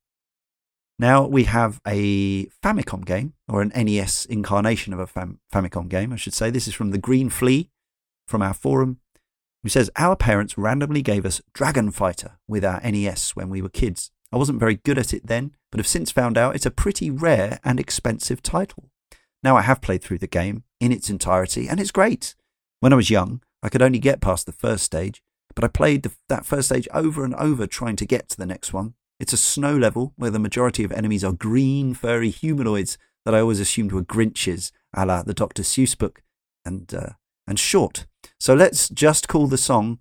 Now 0.99 1.27
we 1.27 1.45
have 1.45 1.81
a 1.87 2.47
Famicom 2.65 3.05
game, 3.05 3.35
or 3.49 3.61
an 3.61 3.73
NES 3.75 4.25
incarnation 4.25 4.93
of 4.93 4.99
a 4.99 5.07
Fam- 5.07 5.41
Famicom 5.53 5.89
game, 5.89 6.13
I 6.13 6.17
should 6.17 6.33
say. 6.33 6.51
This 6.51 6.67
is 6.67 6.75
from 6.75 6.91
the 6.91 6.99
Green 6.99 7.29
Flea 7.29 7.71
from 8.27 8.43
our 8.43 8.55
forum, 8.55 9.01
who 9.63 9.69
says, 9.69 9.91
Our 9.97 10.17
parents 10.17 10.57
randomly 10.57 11.03
gave 11.03 11.27
us 11.27 11.43
Dragon 11.53 11.91
Fighter 11.91 12.39
with 12.49 12.65
our 12.65 12.81
NES 12.81 13.37
when 13.37 13.51
we 13.51 13.61
were 13.61 13.69
kids. 13.69 14.11
I 14.33 14.39
wasn't 14.39 14.61
very 14.61 14.77
good 14.77 14.99
at 14.99 15.13
it 15.13 15.27
then, 15.27 15.55
but 15.71 15.79
have 15.79 15.87
since 15.87 16.11
found 16.11 16.39
out 16.39 16.55
it's 16.55 16.67
a 16.67 16.71
pretty 16.71 17.11
rare 17.11 17.61
and 17.63 17.79
expensive 17.79 18.43
title. 18.43 18.91
Now 19.43 19.57
I 19.57 19.63
have 19.63 19.83
played 19.83 20.03
through 20.03 20.19
the 20.19 20.27
game 20.27 20.65
in 20.81 20.93
its 20.93 21.11
entirety, 21.11 21.69
and 21.69 21.79
it's 21.79 21.91
great. 21.91 22.35
When 22.81 22.93
I 22.93 22.97
was 22.97 23.11
young, 23.11 23.43
I 23.63 23.69
could 23.69 23.83
only 23.83 23.99
get 23.99 24.21
past 24.21 24.47
the 24.47 24.53
first 24.53 24.85
stage, 24.85 25.23
but 25.55 25.65
I 25.65 25.69
played 25.69 26.03
the, 26.03 26.13
that 26.29 26.47
first 26.47 26.69
stage 26.69 26.89
over 26.93 27.25
and 27.25 27.35
over 27.35 27.67
trying 27.67 27.97
to 27.97 28.07
get 28.07 28.29
to 28.31 28.37
the 28.37 28.47
next 28.47 28.73
one. 28.73 28.95
It's 29.19 29.33
a 29.33 29.39
snow 29.39 29.77
level 29.77 30.13
where 30.17 30.31
the 30.31 30.39
majority 30.39 30.85
of 30.85 30.93
enemies 30.93 31.25
are 31.25 31.33
green, 31.33 31.95
furry 31.95 32.31
humanoids 32.31 32.99
that 33.25 33.35
I 33.35 33.41
always 33.41 33.61
assumed 33.61 33.93
were 33.93 34.03
Grinches, 34.03 34.73
a 34.95 35.07
la 35.07 35.23
the 35.23 35.35
Dr. 35.35 35.63
Seuss 35.63 35.97
book, 35.97 36.23
and, 36.65 36.93
uh, 36.93 37.11
and 37.47 37.59
short. 37.59 38.07
So 38.39 38.55
let's 38.55 38.89
just 38.89 39.29
call 39.29 39.47
the 39.47 39.59
song 39.59 40.01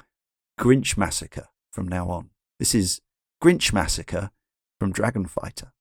Grinch 0.60 0.98
Massacre 0.98 1.48
from 1.72 1.88
now 1.88 2.10
on. 2.10 2.32
This 2.60 2.76
is 2.76 3.02
Grinch 3.44 3.72
Massacre 3.72 4.32
from 4.80 4.92
Dragon 4.92 5.26
Fighter. 5.26 5.72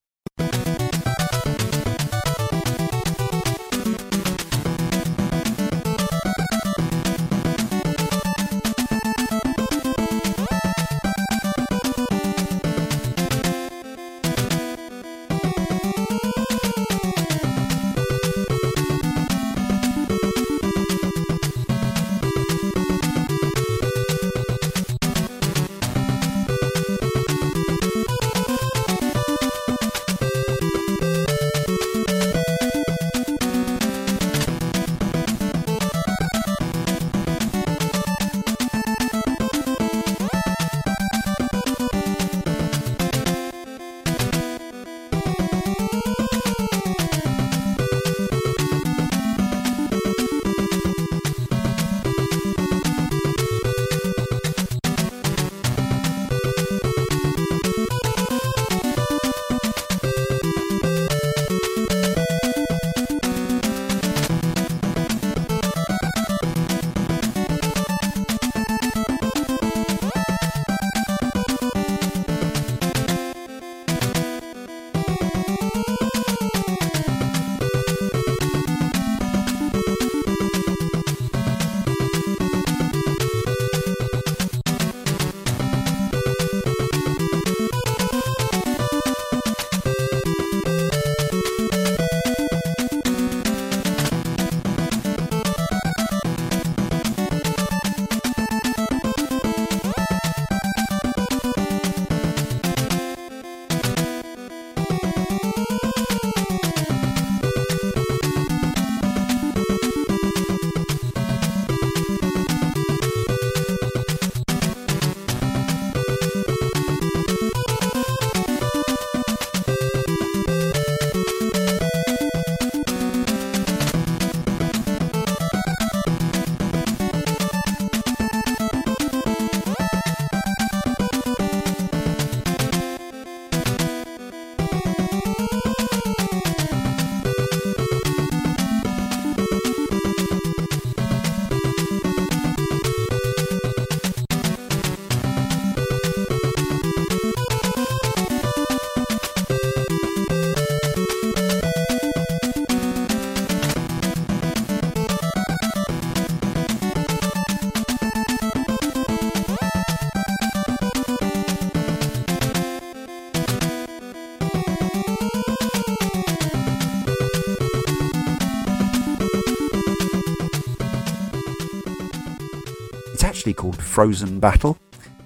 Actually 173.44 173.52
called 173.52 173.82
Frozen 173.82 174.40
Battle. 174.40 174.78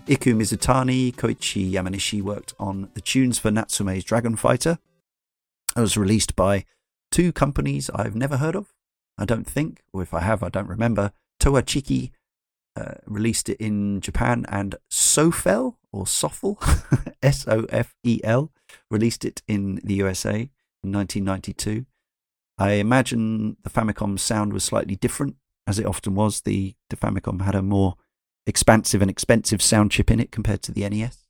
Iku 0.09 0.35
Mizutani, 0.35 1.15
Koichi 1.15 1.71
Yamanishi 1.71 2.21
worked 2.21 2.53
on 2.59 2.91
the 2.95 3.01
tunes 3.01 3.39
for 3.39 3.53
Natsume's 3.53 4.03
Dragon 4.03 4.35
Fighter. 4.35 4.81
It 5.77 5.81
was 5.81 5.97
released 5.97 6.35
by 6.35 6.65
two 7.13 7.31
companies 7.31 7.91
I've 7.95 8.17
never 8.17 8.39
heard 8.39 8.57
of, 8.57 8.75
I 9.17 9.25
don't 9.25 9.47
think, 9.47 9.83
or 9.93 10.03
if 10.03 10.13
I 10.13 10.23
have, 10.23 10.43
I 10.43 10.49
don't 10.49 10.67
remember. 10.67 11.13
Towachiki 11.39 12.11
uh, 12.75 12.95
released 13.07 13.49
it 13.49 13.57
in 13.61 14.01
Japan, 14.01 14.47
and 14.49 14.75
Sofel 14.91 15.77
or 15.93 16.05
Sofel, 16.05 16.59
S 17.23 17.47
O 17.47 17.67
F 17.69 17.95
E 18.03 18.19
L, 18.25 18.51
released 18.91 19.25
it 19.25 19.43
in 19.47 19.81
the 19.85 19.95
USA 19.95 20.51
in 20.83 20.91
1992. 20.91 21.87
I 22.59 22.73
imagine 22.73 23.59
the 23.63 23.71
Famicom 23.71 24.19
sound 24.19 24.53
was 24.53 24.65
slightly 24.65 24.97
different, 24.97 25.37
as 25.69 25.79
it 25.79 25.87
often 25.87 26.17
was. 26.17 26.41
The, 26.41 26.75
the 26.91 26.97
Famicom 26.97 27.43
had 27.43 27.55
a 27.55 27.63
more 27.63 27.95
expansive 28.49 29.03
and 29.03 29.11
expensive 29.11 29.61
sound 29.61 29.91
chip 29.91 30.11
in 30.11 30.19
it 30.19 30.33
compared 30.33 30.63
to 30.63 30.73
the 30.73 30.89
NES. 30.89 31.27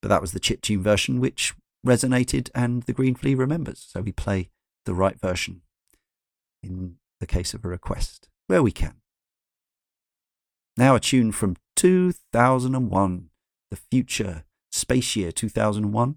But 0.00 0.08
that 0.08 0.20
was 0.20 0.32
the 0.32 0.40
chiptune 0.40 0.80
version, 0.80 1.20
which 1.20 1.54
resonated 1.84 2.48
and 2.54 2.84
the 2.84 2.92
Green 2.92 3.16
Flea 3.16 3.34
remembers. 3.34 3.84
So 3.90 4.00
we 4.00 4.12
play 4.12 4.50
the 4.86 4.94
right 4.94 5.20
version 5.20 5.62
in 6.62 6.96
the 7.20 7.26
case 7.26 7.54
of 7.54 7.64
a 7.64 7.68
request, 7.68 8.28
where 8.46 8.62
we 8.62 8.70
can. 8.70 8.94
Now 10.76 10.94
a 10.94 11.00
tune 11.00 11.32
from 11.32 11.56
2001, 11.76 13.30
the 13.70 13.76
future 13.76 14.44
space 14.70 15.16
year 15.16 15.32
2001. 15.32 16.16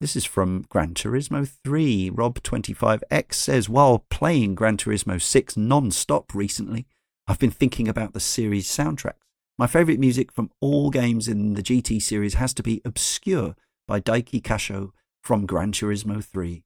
This 0.00 0.16
is 0.16 0.24
from 0.24 0.64
Gran 0.70 0.94
Turismo 0.94 1.46
3. 1.62 2.10
Rob25X 2.10 3.34
says, 3.34 3.68
While 3.68 4.06
playing 4.10 4.54
Gran 4.54 4.78
Turismo 4.78 5.20
6 5.20 5.56
non 5.58 5.90
stop 5.90 6.34
recently, 6.34 6.86
I've 7.26 7.38
been 7.38 7.50
thinking 7.50 7.86
about 7.86 8.14
the 8.14 8.20
series 8.20 8.66
soundtracks. 8.66 9.29
My 9.60 9.66
favourite 9.66 10.00
music 10.00 10.32
from 10.32 10.50
all 10.62 10.88
games 10.88 11.28
in 11.28 11.52
the 11.52 11.62
GT 11.62 12.00
series 12.00 12.32
has 12.32 12.54
to 12.54 12.62
be 12.62 12.80
Obscure 12.82 13.56
by 13.86 14.00
Daiki 14.00 14.40
Kasho 14.40 14.92
from 15.22 15.44
Gran 15.44 15.70
Turismo 15.70 16.24
3. 16.24 16.64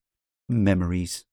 Memories. 0.48 1.24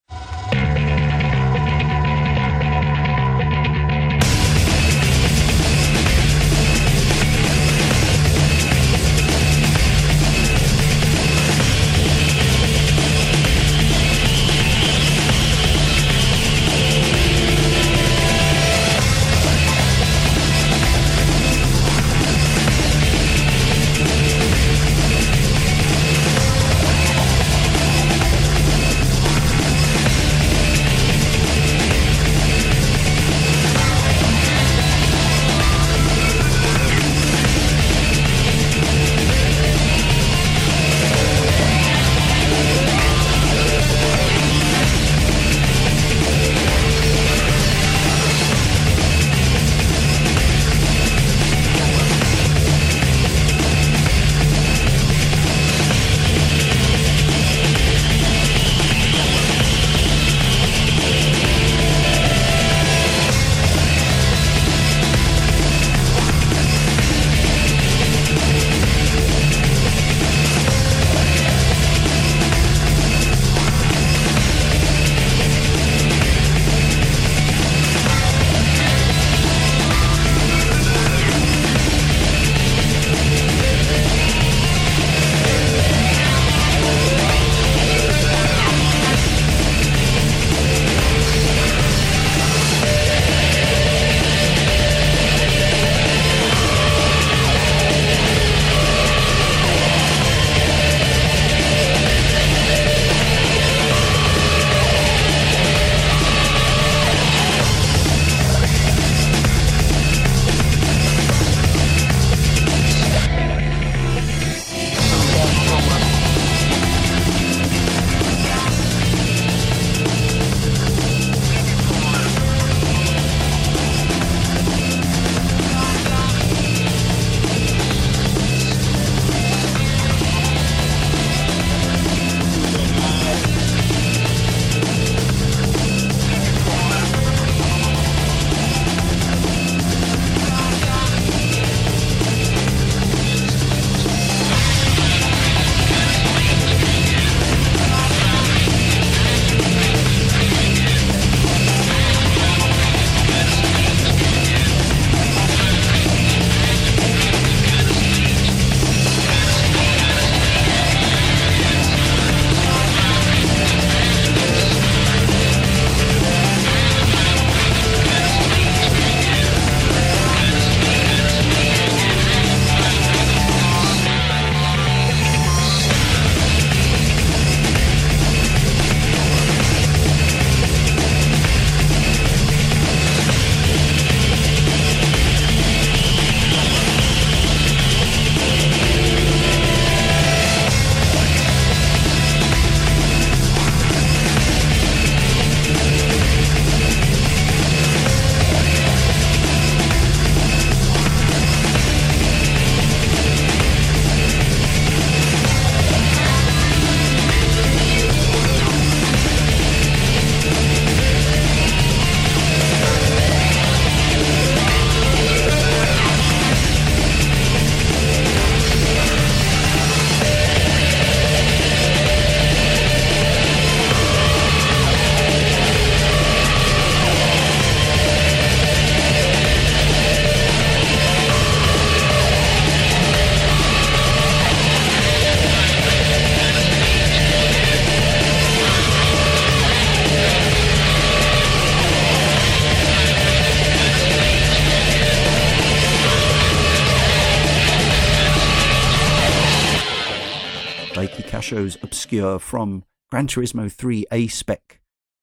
Obscure 251.62 252.40
from 252.40 252.84
Gran 253.12 253.28
Turismo 253.28 253.72
3 253.72 254.06
A 254.12 254.28
Spec. 254.28 254.82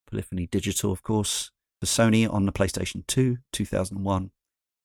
Polyphony 0.09 0.47
Digital, 0.47 0.91
of 0.91 1.03
course, 1.03 1.51
for 1.81 1.85
Sony 1.85 2.31
on 2.31 2.45
the 2.45 2.53
PlayStation 2.53 3.05
2, 3.07 3.37
2001. 3.51 4.31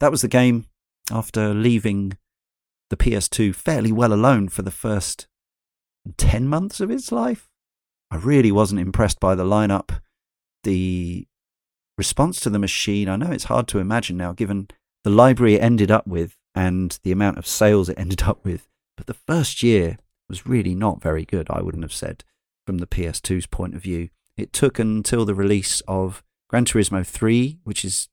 That 0.00 0.10
was 0.10 0.22
the 0.22 0.28
game 0.28 0.66
after 1.12 1.54
leaving 1.54 2.18
the 2.90 2.96
PS2 2.96 3.54
fairly 3.54 3.92
well 3.92 4.12
alone 4.12 4.48
for 4.48 4.62
the 4.62 4.72
first 4.72 5.28
10 6.16 6.48
months 6.48 6.80
of 6.80 6.90
its 6.90 7.12
life. 7.12 7.48
I 8.10 8.16
really 8.16 8.50
wasn't 8.50 8.80
impressed 8.80 9.20
by 9.20 9.36
the 9.36 9.44
lineup. 9.44 10.00
The 10.64 11.28
response 11.96 12.40
to 12.40 12.50
the 12.50 12.58
machine, 12.58 13.08
I 13.08 13.14
know 13.14 13.30
it's 13.30 13.44
hard 13.44 13.68
to 13.68 13.78
imagine 13.78 14.16
now 14.16 14.32
given 14.32 14.68
the 15.04 15.10
library 15.10 15.54
it 15.54 15.62
ended 15.62 15.92
up 15.92 16.06
with 16.06 16.36
and 16.52 16.98
the 17.04 17.12
amount 17.12 17.38
of 17.38 17.46
sales 17.46 17.88
it 17.88 17.98
ended 17.98 18.22
up 18.22 18.44
with. 18.44 18.66
But 18.96 19.06
the 19.06 19.14
first 19.14 19.62
year 19.62 19.98
was 20.28 20.46
really 20.46 20.74
not 20.74 21.02
very 21.02 21.24
good, 21.24 21.48
I 21.50 21.60
wouldn't 21.60 21.84
have 21.84 21.92
said, 21.92 22.24
from 22.66 22.78
the 22.78 22.86
PS2's 22.86 23.46
point 23.46 23.74
of 23.74 23.82
view. 23.82 24.08
It 24.36 24.52
took 24.52 24.78
until 24.78 25.24
the 25.24 25.34
release 25.34 25.80
of 25.82 26.22
Gran 26.48 26.64
Turismo 26.64 27.06
3, 27.06 27.58
which 27.64 27.84
is 27.84 28.08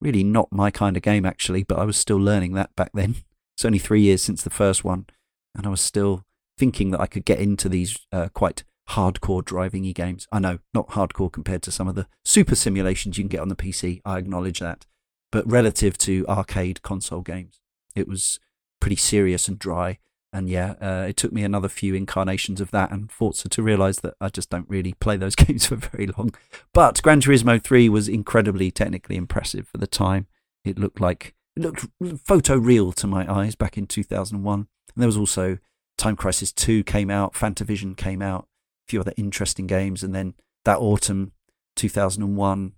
really 0.00 0.24
not 0.24 0.52
my 0.52 0.70
kind 0.70 0.96
of 0.96 1.02
game 1.02 1.24
actually, 1.24 1.62
but 1.62 1.78
I 1.78 1.84
was 1.84 1.96
still 1.96 2.18
learning 2.18 2.54
that 2.54 2.74
back 2.76 2.90
then. 2.94 3.16
It's 3.54 3.66
only 3.66 3.78
three 3.78 4.00
years 4.00 4.22
since 4.22 4.42
the 4.42 4.50
first 4.50 4.82
one, 4.82 5.06
and 5.54 5.66
I 5.66 5.68
was 5.68 5.82
still 5.82 6.24
thinking 6.58 6.90
that 6.90 7.00
I 7.02 7.06
could 7.06 7.26
get 7.26 7.38
into 7.38 7.68
these 7.68 7.98
uh, 8.10 8.28
quite 8.32 8.64
hardcore 8.90 9.44
driving 9.44 9.84
y 9.84 9.92
games. 9.92 10.26
I 10.32 10.38
know, 10.38 10.58
not 10.72 10.88
hardcore 10.88 11.30
compared 11.30 11.62
to 11.64 11.70
some 11.70 11.86
of 11.86 11.94
the 11.94 12.06
super 12.24 12.54
simulations 12.54 13.18
you 13.18 13.24
can 13.24 13.28
get 13.28 13.40
on 13.40 13.48
the 13.48 13.54
PC, 13.54 14.00
I 14.04 14.18
acknowledge 14.18 14.60
that. 14.60 14.86
But 15.30 15.48
relative 15.50 15.98
to 15.98 16.26
arcade 16.28 16.82
console 16.82 17.20
games, 17.20 17.60
it 17.94 18.08
was 18.08 18.40
pretty 18.80 18.96
serious 18.96 19.48
and 19.48 19.58
dry. 19.58 19.98
And 20.32 20.48
yeah, 20.48 20.74
uh, 20.80 21.06
it 21.08 21.16
took 21.16 21.32
me 21.32 21.44
another 21.44 21.68
few 21.68 21.94
incarnations 21.94 22.60
of 22.60 22.70
that 22.70 22.90
and 22.90 23.12
Forza 23.12 23.48
to 23.50 23.62
realize 23.62 24.00
that 24.00 24.14
I 24.20 24.30
just 24.30 24.48
don't 24.48 24.68
really 24.68 24.94
play 24.94 25.16
those 25.16 25.36
games 25.36 25.66
for 25.66 25.76
very 25.76 26.06
long. 26.06 26.34
But 26.72 27.02
Gran 27.02 27.20
Turismo 27.20 27.62
3 27.62 27.88
was 27.88 28.08
incredibly 28.08 28.70
technically 28.70 29.16
impressive 29.16 29.68
for 29.68 29.78
the 29.78 29.86
time. 29.86 30.26
It 30.64 30.78
looked 30.78 31.00
like 31.00 31.34
it 31.54 31.62
looked 31.62 31.86
photo 32.24 32.56
real 32.56 32.92
to 32.92 33.06
my 33.06 33.30
eyes 33.30 33.54
back 33.54 33.76
in 33.76 33.86
2001. 33.86 34.58
And 34.60 34.66
there 34.96 35.06
was 35.06 35.18
also 35.18 35.58
Time 35.98 36.16
Crisis 36.16 36.50
2 36.52 36.84
came 36.84 37.10
out, 37.10 37.34
Fantavision 37.34 37.96
came 37.96 38.22
out, 38.22 38.48
a 38.86 38.90
few 38.90 39.00
other 39.00 39.12
interesting 39.16 39.66
games. 39.66 40.02
And 40.02 40.14
then 40.14 40.34
that 40.64 40.78
autumn, 40.78 41.32
2001, 41.76 42.72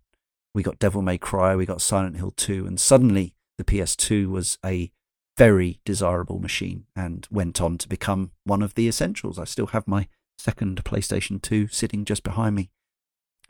we 0.55 0.63
got 0.63 0.79
Devil 0.81 1.03
May 1.03 1.19
Cry, 1.19 1.55
we 1.55 1.67
got 1.67 1.81
Silent 1.81 2.17
Hill 2.17 2.33
2. 2.37 2.67
And 2.67 2.81
suddenly 2.81 3.37
the 3.59 3.65
PS2 3.65 4.29
was 4.29 4.59
a 4.65 4.91
very 5.37 5.81
desirable 5.85 6.39
machine 6.39 6.87
and 6.95 7.27
went 7.31 7.61
on 7.61 7.79
to 7.79 7.89
become 7.89 8.31
one 8.45 8.63
of 8.63 8.75
the 8.75 8.89
essentials. 8.89 9.39
I 9.39 9.45
still 9.45 9.69
have 9.69 9.89
my 9.89 10.09
second 10.39 10.83
PlayStation 10.85 11.41
2 11.41 11.69
sitting 11.69 12.05
just 12.05 12.23
behind 12.23 12.55
me 12.55 12.71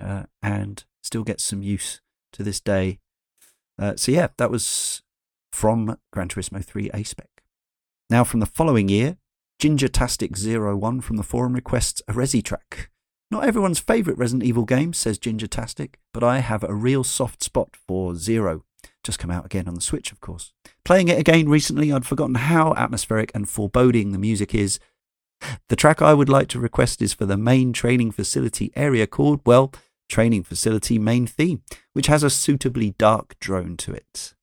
uh, 0.00 0.24
and 0.42 0.84
still 1.02 1.24
gets 1.24 1.44
some 1.44 1.62
use 1.62 2.00
to 2.32 2.42
this 2.42 2.60
day. 2.60 2.98
Uh, 3.78 3.94
so, 3.96 4.12
yeah, 4.12 4.28
that 4.38 4.50
was 4.50 5.02
from 5.52 5.98
Gran 6.12 6.28
Turismo 6.28 6.64
3 6.64 6.90
A 6.94 7.02
Spec. 7.02 7.28
Now, 8.10 8.24
from 8.24 8.40
the 8.40 8.46
following 8.46 8.88
year, 8.88 9.16
Gingertastic01 9.60 11.02
from 11.02 11.16
the 11.16 11.22
forum 11.22 11.54
requests 11.54 12.02
a 12.08 12.12
Resi 12.12 12.42
track. 12.42 12.90
Not 13.30 13.44
everyone's 13.44 13.78
favourite 13.78 14.18
Resident 14.18 14.44
Evil 14.44 14.64
game, 14.64 14.92
says 14.92 15.18
Gingertastic, 15.18 15.94
but 16.12 16.22
I 16.22 16.38
have 16.38 16.62
a 16.62 16.74
real 16.74 17.02
soft 17.02 17.42
spot 17.42 17.76
for 17.86 18.14
Zero. 18.14 18.64
Just 19.02 19.18
come 19.18 19.30
out 19.30 19.44
again 19.44 19.68
on 19.68 19.74
the 19.74 19.80
Switch, 19.80 20.12
of 20.12 20.20
course. 20.20 20.52
Playing 20.84 21.08
it 21.08 21.18
again 21.18 21.48
recently, 21.48 21.92
I'd 21.92 22.06
forgotten 22.06 22.36
how 22.36 22.74
atmospheric 22.74 23.30
and 23.34 23.48
foreboding 23.48 24.12
the 24.12 24.18
music 24.18 24.54
is. 24.54 24.78
The 25.68 25.76
track 25.76 26.00
I 26.00 26.14
would 26.14 26.28
like 26.28 26.48
to 26.48 26.60
request 26.60 27.02
is 27.02 27.12
for 27.12 27.26
the 27.26 27.36
main 27.36 27.72
training 27.72 28.12
facility 28.12 28.72
area 28.74 29.06
called, 29.06 29.40
well, 29.44 29.72
Training 30.08 30.44
Facility 30.44 30.98
Main 30.98 31.26
Theme, 31.26 31.62
which 31.92 32.06
has 32.06 32.22
a 32.22 32.30
suitably 32.30 32.94
dark 32.98 33.38
drone 33.40 33.76
to 33.78 33.92
it. 33.92 34.34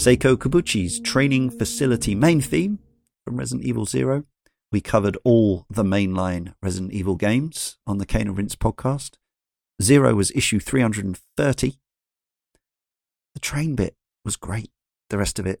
Seiko 0.00 0.34
Kobuchi's 0.34 0.98
training 0.98 1.50
facility 1.50 2.14
main 2.14 2.40
theme 2.40 2.78
from 3.22 3.36
Resident 3.36 3.66
Evil 3.66 3.84
Zero. 3.84 4.24
We 4.72 4.80
covered 4.80 5.18
all 5.24 5.66
the 5.68 5.82
mainline 5.82 6.54
Resident 6.62 6.94
Evil 6.94 7.16
games 7.16 7.76
on 7.86 7.98
the 7.98 8.06
Cane 8.06 8.26
and 8.26 8.34
Rinse 8.34 8.56
podcast. 8.56 9.18
Zero 9.82 10.14
was 10.14 10.30
issue 10.30 10.58
330. 10.58 11.78
The 13.34 13.40
train 13.40 13.74
bit 13.74 13.94
was 14.24 14.36
great. 14.36 14.70
The 15.10 15.18
rest 15.18 15.38
of 15.38 15.46
it, 15.46 15.60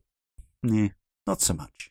nah, 0.62 0.88
not 1.26 1.42
so 1.42 1.52
much. 1.52 1.90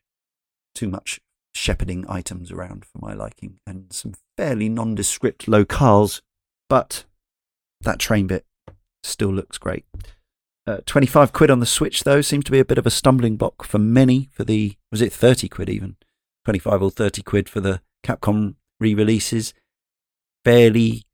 Too 0.73 0.87
much 0.87 1.19
shepherding 1.53 2.03
items 2.09 2.51
around 2.51 2.83
for 2.83 2.97
my 2.97 3.13
liking 3.13 3.59
and 3.67 3.93
some 3.93 4.15
fairly 4.37 4.69
nondescript 4.69 5.45
locales, 5.45 6.21
but 6.67 7.05
that 7.81 7.99
train 7.99 8.25
bit 8.25 8.47
still 9.03 9.31
looks 9.31 9.59
great. 9.59 9.85
Uh, 10.69 10.81
25 10.85 11.33
quid 11.33 11.49
on 11.49 11.59
the 11.59 11.65
Switch, 11.65 12.03
though, 12.03 12.21
seems 12.21 12.45
to 12.45 12.51
be 12.51 12.59
a 12.59 12.65
bit 12.65 12.77
of 12.77 12.85
a 12.85 12.91
stumbling 12.91 13.37
block 13.37 13.63
for 13.63 13.79
many 13.79 14.29
for 14.31 14.43
the, 14.43 14.75
was 14.91 15.01
it 15.01 15.11
30 15.11 15.49
quid 15.49 15.67
even? 15.67 15.95
25 16.45 16.83
or 16.83 16.91
30 16.91 17.23
quid 17.23 17.49
for 17.49 17.59
the 17.59 17.81
Capcom 18.05 18.53
re 18.79 18.93
releases. 18.93 19.55
Fairly 20.45 21.07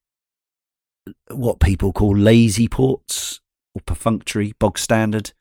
what 1.31 1.61
people 1.61 1.93
call 1.93 2.17
lazy 2.17 2.67
ports 2.67 3.39
or 3.73 3.81
perfunctory, 3.85 4.53
bog 4.59 4.77
standard 4.77 5.31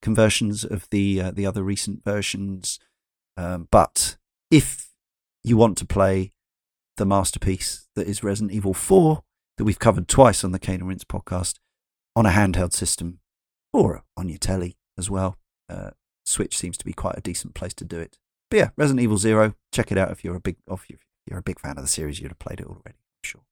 conversions 0.00 0.62
of 0.64 0.88
the 0.90 1.20
uh, 1.20 1.30
the 1.32 1.44
other 1.44 1.64
recent 1.64 2.04
versions. 2.04 2.78
Um, 3.36 3.66
but 3.72 4.16
if 4.52 4.92
you 5.42 5.56
want 5.56 5.78
to 5.78 5.86
play 5.86 6.30
the 6.96 7.06
masterpiece 7.06 7.88
that 7.96 8.06
is 8.06 8.22
Resident 8.22 8.52
Evil 8.52 8.72
4, 8.72 9.24
that 9.58 9.64
we've 9.64 9.80
covered 9.80 10.06
twice 10.06 10.44
on 10.44 10.52
the 10.52 10.60
Cane 10.60 10.76
and 10.76 10.88
Rinse 10.88 11.02
podcast, 11.02 11.54
on 12.14 12.24
a 12.24 12.30
handheld 12.30 12.72
system, 12.72 13.18
or 13.74 14.04
on 14.16 14.28
your 14.28 14.38
telly 14.38 14.78
as 14.96 15.10
well. 15.10 15.36
Uh, 15.68 15.90
Switch 16.24 16.56
seems 16.56 16.78
to 16.78 16.84
be 16.84 16.92
quite 16.92 17.18
a 17.18 17.20
decent 17.20 17.54
place 17.54 17.74
to 17.74 17.84
do 17.84 17.98
it. 17.98 18.16
But 18.50 18.56
yeah, 18.56 18.70
Resident 18.76 19.02
Evil 19.02 19.18
Zero, 19.18 19.54
check 19.72 19.92
it 19.92 19.98
out 19.98 20.10
if 20.10 20.24
you're 20.24 20.36
a 20.36 20.40
big 20.40 20.56
if 20.70 20.86
you're 21.26 21.38
a 21.38 21.42
big 21.42 21.60
fan 21.60 21.76
of 21.76 21.84
the 21.84 21.88
series. 21.88 22.20
You'd 22.20 22.30
have 22.30 22.38
played 22.38 22.60
it 22.60 22.66
already, 22.66 22.96
I'm 22.96 23.24
sure. 23.24 23.42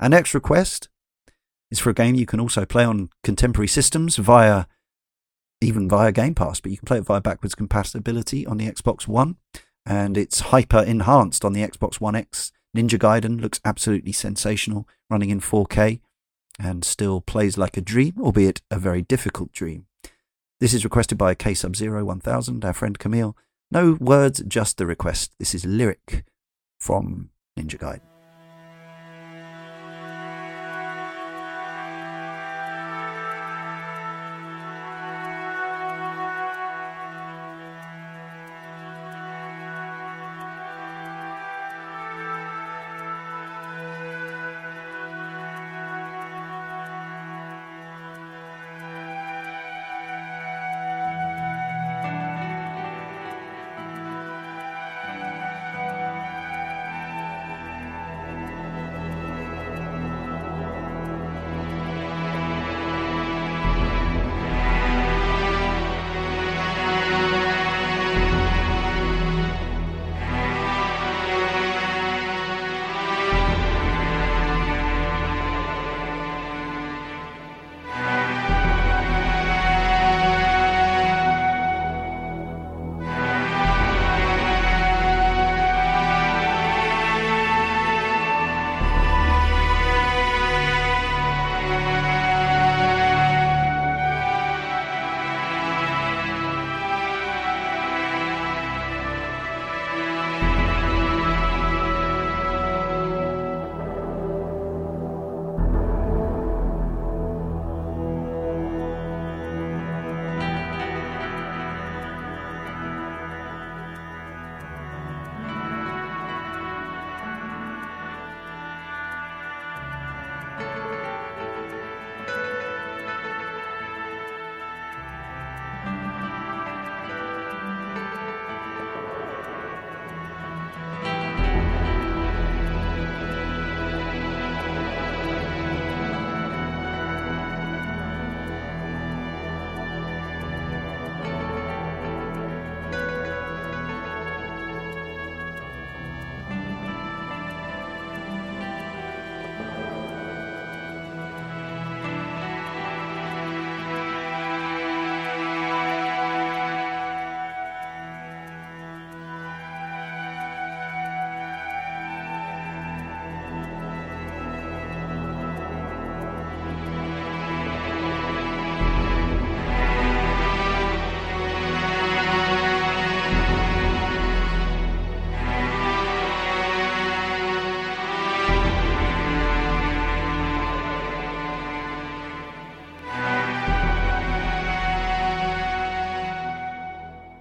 Our 0.00 0.08
next 0.08 0.32
request 0.32 0.88
is 1.70 1.80
for 1.80 1.90
a 1.90 1.94
game 1.94 2.14
you 2.14 2.26
can 2.26 2.40
also 2.40 2.64
play 2.64 2.84
on 2.84 3.10
contemporary 3.24 3.68
systems 3.68 4.16
via 4.16 4.66
even 5.60 5.88
via 5.88 6.12
Game 6.12 6.34
Pass, 6.34 6.60
but 6.60 6.70
you 6.70 6.78
can 6.78 6.86
play 6.86 6.98
it 6.98 7.04
via 7.04 7.20
backwards 7.20 7.54
compatibility 7.54 8.46
on 8.46 8.58
the 8.58 8.70
Xbox 8.70 9.08
One, 9.08 9.36
and 9.84 10.16
it's 10.16 10.40
hyper 10.40 10.82
enhanced 10.82 11.44
on 11.44 11.52
the 11.52 11.66
Xbox 11.66 12.00
One 12.00 12.14
X. 12.14 12.52
Ninja 12.76 12.98
Gaiden 12.98 13.40
looks 13.40 13.60
absolutely 13.64 14.12
sensational, 14.12 14.86
running 15.08 15.30
in 15.30 15.40
4K. 15.40 16.00
And 16.58 16.84
still 16.84 17.20
plays 17.20 17.58
like 17.58 17.76
a 17.76 17.80
dream, 17.82 18.14
albeit 18.20 18.62
a 18.70 18.78
very 18.78 19.02
difficult 19.02 19.52
dream. 19.52 19.86
This 20.60 20.72
is 20.72 20.84
requested 20.84 21.18
by 21.18 21.34
K 21.34 21.54
Sub 21.54 21.76
Zero 21.76 22.04
1000, 22.04 22.64
our 22.64 22.72
friend 22.72 22.98
Camille. 22.98 23.36
No 23.70 23.98
words, 24.00 24.42
just 24.46 24.78
the 24.78 24.86
request. 24.86 25.32
This 25.38 25.54
is 25.54 25.66
lyric 25.66 26.24
from 26.78 27.30
Ninja 27.58 27.78
Gaiden. 27.78 28.15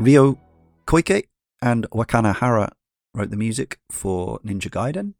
Ryo 0.06 0.38
Koike 0.86 1.24
and 1.63 1.89
Wakana 1.89 2.36
Hara 2.36 2.74
wrote 3.15 3.32
the 3.32 3.36
music 3.36 3.80
for 3.91 4.39
Ninja 4.46 4.70
Gaiden. 4.70 5.15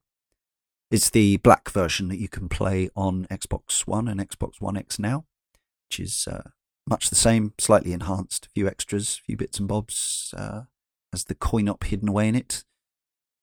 It's 0.92 1.10
the 1.10 1.38
black 1.38 1.72
version 1.72 2.08
that 2.10 2.20
you 2.20 2.30
can 2.30 2.48
play 2.48 2.90
on 2.96 3.26
Xbox 3.32 3.88
One 3.88 4.08
and 4.08 4.20
Xbox 4.20 4.62
One 4.62 4.78
X 4.78 5.00
now, 5.00 5.26
which 5.90 6.00
is 6.00 6.28
uh, 6.30 6.52
much 6.88 7.10
the 7.10 7.16
same, 7.16 7.56
slightly 7.58 7.94
enhanced, 7.94 8.46
a 8.46 8.50
few 8.50 8.68
extras, 8.68 9.20
a 9.20 9.24
few 9.26 9.36
bits 9.36 9.58
and 9.58 9.68
bobs, 9.68 10.36
uh, 10.38 10.62
as 11.12 11.24
the 11.24 11.34
coin 11.34 11.68
op 11.68 11.84
hidden 11.84 12.10
away 12.10 12.28
in 12.28 12.36
it, 12.36 12.64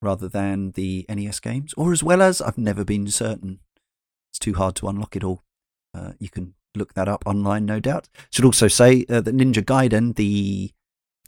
rather 0.00 0.28
than 0.28 0.70
the 0.76 1.05
NES 1.09 1.40
games, 1.40 1.74
or 1.76 1.90
as 1.90 2.05
well 2.05 2.22
as 2.22 2.40
I've 2.40 2.57
never 2.57 2.85
been 2.85 3.09
certain. 3.09 3.59
It's 4.31 4.38
too 4.38 4.55
hard 4.55 4.76
to 4.76 4.87
unlock 4.87 5.16
it 5.16 5.24
all. 5.24 5.42
Uh, 5.92 6.12
you 6.20 6.28
can 6.28 6.55
look 6.76 6.94
that 6.94 7.09
up 7.09 7.24
online, 7.26 7.66
no 7.66 7.81
doubt. 7.81 8.09
Should 8.31 8.44
also 8.44 8.68
say 8.68 9.05
uh, 9.09 9.20
that 9.20 9.35
Ninja 9.35 9.64
Gaiden, 9.64 10.14
the 10.14 10.70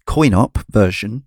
coin-op 0.07 0.59
version, 0.71 1.25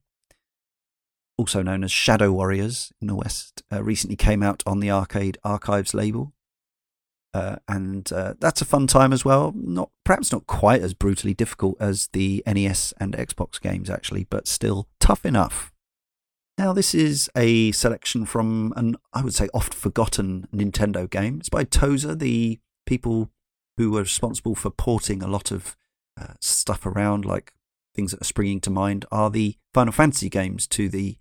also 1.37 1.61
known 1.61 1.83
as 1.83 1.91
Shadow 1.91 2.31
Warriors 2.31 2.91
in 3.01 3.07
the 3.07 3.15
West, 3.15 3.63
uh, 3.71 3.83
recently 3.83 4.15
came 4.15 4.41
out 4.41 4.63
on 4.65 4.79
the 4.79 4.91
Arcade 4.91 5.37
Archives 5.43 5.93
label. 5.93 6.33
Uh, 7.33 7.57
and 7.67 8.11
uh, 8.13 8.33
that's 8.39 8.61
a 8.61 8.65
fun 8.65 8.87
time 8.87 9.13
as 9.13 9.23
well. 9.23 9.53
Not 9.55 9.91
perhaps 10.03 10.31
not 10.31 10.47
quite 10.47 10.81
as 10.81 10.93
brutally 10.93 11.33
difficult 11.33 11.77
as 11.79 12.09
the 12.13 12.41
NES 12.47 12.93
and 12.99 13.13
Xbox 13.13 13.61
games, 13.61 13.89
actually, 13.89 14.23
but 14.23 14.47
still 14.47 14.87
tough 14.99 15.25
enough. 15.25 15.71
Now, 16.57 16.73
this 16.73 16.95
is 16.95 17.29
a 17.35 17.71
selection 17.73 18.25
from 18.25 18.73
an, 18.75 18.95
I 19.13 19.21
would 19.21 19.35
say, 19.35 19.49
oft 19.53 19.75
forgotten 19.75 20.47
Nintendo 20.51 21.07
game. 21.07 21.37
It's 21.39 21.49
by 21.49 21.65
TOSE, 21.65 22.17
the 22.17 22.59
people 22.87 23.29
who 23.77 23.91
were 23.91 24.01
responsible 24.01 24.55
for 24.55 24.71
porting 24.71 25.21
a 25.21 25.27
lot 25.27 25.51
of 25.51 25.77
uh, 26.19 26.33
stuff 26.41 26.87
around, 26.87 27.25
like 27.25 27.53
things 27.97 28.12
that 28.12 28.21
are 28.21 28.25
springing 28.25 28.62
to 28.62 28.69
mind 28.69 29.05
are 29.12 29.29
the 29.29 29.57
Final 29.73 29.91
Fantasy 29.91 30.29
games 30.29 30.67
to 30.67 30.88
the 30.88 31.17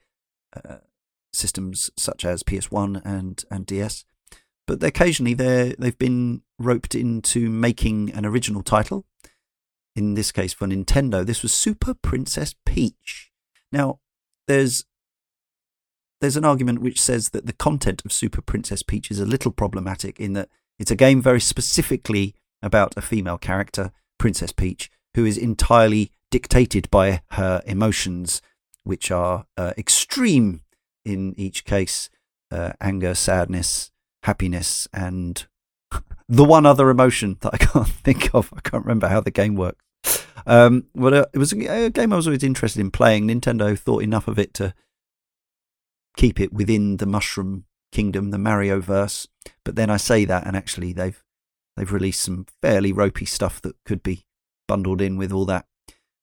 uh, 0.54 0.76
systems 1.32 1.90
such 1.96 2.24
as 2.24 2.42
PS1 2.44 3.02
and, 3.04 3.44
and 3.50 3.66
DS. 3.66 4.04
But 4.66 4.82
occasionally 4.82 5.34
they 5.34 5.74
they've 5.78 5.98
been 5.98 6.42
roped 6.58 6.94
into 6.94 7.48
making 7.48 8.12
an 8.12 8.26
original 8.26 8.62
title. 8.62 9.06
In 9.94 10.14
this 10.14 10.30
case, 10.30 10.52
for 10.52 10.66
Nintendo, 10.66 11.24
this 11.24 11.42
was 11.42 11.54
Super 11.54 11.94
Princess 11.94 12.54
Peach. 12.66 13.32
Now, 13.72 14.00
there's 14.46 14.84
there's 16.20 16.36
an 16.36 16.44
argument 16.44 16.80
which 16.80 17.00
says 17.00 17.30
that 17.30 17.46
the 17.46 17.52
content 17.52 18.02
of 18.04 18.12
Super 18.12 18.42
Princess 18.42 18.82
Peach 18.82 19.10
is 19.10 19.20
a 19.20 19.26
little 19.26 19.52
problematic 19.52 20.20
in 20.20 20.34
that 20.34 20.48
it's 20.78 20.90
a 20.90 20.96
game 20.96 21.22
very 21.22 21.40
specifically 21.40 22.34
about 22.62 22.94
a 22.96 23.02
female 23.02 23.38
character, 23.38 23.92
Princess 24.18 24.52
Peach, 24.52 24.90
who 25.14 25.24
is 25.24 25.38
entirely 25.38 26.10
dictated 26.30 26.90
by 26.90 27.22
her 27.32 27.62
emotions, 27.66 28.42
which 28.84 29.10
are 29.10 29.46
uh, 29.56 29.72
extreme 29.76 30.62
in 31.04 31.34
each 31.38 31.64
case 31.64 32.10
uh, 32.50 32.72
anger, 32.80 33.14
sadness, 33.14 33.90
happiness, 34.22 34.88
and 34.92 35.46
the 36.28 36.44
one 36.44 36.66
other 36.66 36.90
emotion 36.90 37.38
that 37.40 37.54
I 37.54 37.58
can't 37.58 37.88
think 38.04 38.34
of. 38.34 38.52
I 38.56 38.60
can't 38.60 38.84
remember 38.84 39.08
how 39.08 39.20
the 39.20 39.30
game 39.30 39.56
works. 39.56 39.82
Um, 40.46 40.84
but 40.94 41.12
uh, 41.12 41.26
it 41.32 41.38
was 41.38 41.52
a 41.52 41.90
game 41.90 42.12
I 42.12 42.16
was 42.16 42.26
always 42.26 42.44
interested 42.44 42.80
in 42.80 42.90
playing. 42.90 43.26
Nintendo 43.26 43.76
thought 43.76 44.02
enough 44.02 44.28
of 44.28 44.38
it 44.38 44.54
to 44.54 44.74
keep 46.16 46.40
it 46.40 46.52
within 46.52 46.98
the 46.98 47.06
Mushroom 47.06 47.64
Kingdom, 47.92 48.30
the 48.30 48.38
Mario 48.38 48.80
verse. 48.80 49.26
But 49.64 49.76
then 49.76 49.90
I 49.90 49.96
say 49.96 50.24
that, 50.24 50.46
and 50.46 50.56
actually 50.56 50.92
they've 50.92 51.22
they've 51.76 51.92
released 51.92 52.22
some 52.22 52.46
fairly 52.62 52.92
ropey 52.92 53.26
stuff 53.26 53.60
that 53.62 53.76
could 53.84 54.02
be 54.02 54.24
bundled 54.68 55.00
in 55.00 55.16
with 55.16 55.32
all 55.32 55.44
that 55.46 55.66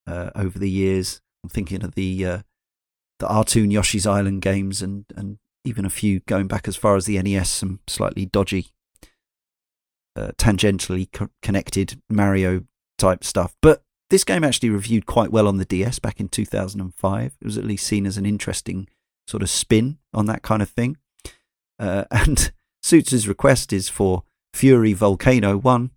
uh, 0.07 0.31
over 0.35 0.59
the 0.59 0.69
years. 0.69 1.21
I'm 1.43 1.49
thinking 1.49 1.83
of 1.83 1.95
the 1.95 2.25
uh, 2.25 2.41
the 3.19 3.27
Artoon 3.27 3.71
Yoshi's 3.71 4.07
Island 4.07 4.41
games 4.41 4.81
and 4.81 5.05
and 5.15 5.37
even 5.65 5.85
a 5.85 5.89
few 5.89 6.19
going 6.21 6.47
back 6.47 6.67
as 6.67 6.75
far 6.75 6.95
as 6.95 7.05
the 7.05 7.21
NES, 7.21 7.49
some 7.49 7.79
slightly 7.87 8.25
dodgy 8.25 8.67
uh, 10.15 10.31
tangentially 10.37 11.11
co- 11.11 11.29
connected 11.41 12.01
Mario 12.09 12.63
type 12.97 13.23
stuff. 13.23 13.55
But 13.61 13.83
this 14.09 14.23
game 14.23 14.43
actually 14.43 14.69
reviewed 14.69 15.05
quite 15.05 15.31
well 15.31 15.47
on 15.47 15.57
the 15.57 15.65
DS 15.65 15.99
back 15.99 16.19
in 16.19 16.29
2005. 16.29 17.37
It 17.39 17.45
was 17.45 17.57
at 17.57 17.65
least 17.65 17.87
seen 17.87 18.05
as 18.05 18.17
an 18.17 18.25
interesting 18.25 18.87
sort 19.27 19.41
of 19.41 19.49
spin 19.49 19.97
on 20.13 20.25
that 20.27 20.41
kind 20.41 20.61
of 20.61 20.69
thing. 20.69 20.97
Uh, 21.79 22.05
and 22.11 22.51
Suits' 22.81 23.27
request 23.27 23.73
is 23.73 23.89
for 23.89 24.23
Fury 24.53 24.93
Volcano 24.93 25.57
1 25.57 25.91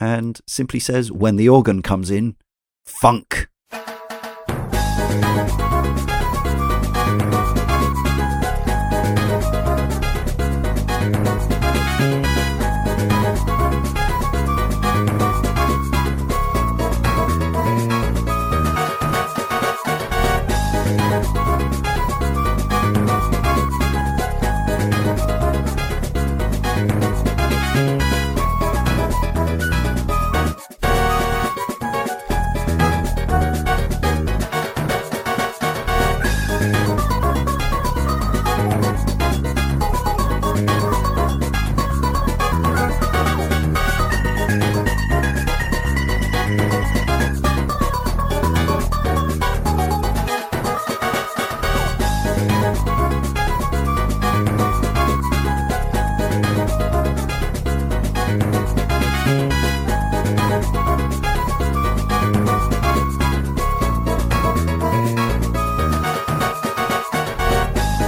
and 0.00 0.40
simply 0.46 0.80
says, 0.80 1.12
when 1.12 1.36
the 1.36 1.48
organ 1.48 1.80
comes 1.80 2.10
in, 2.10 2.36
funk. 2.84 3.48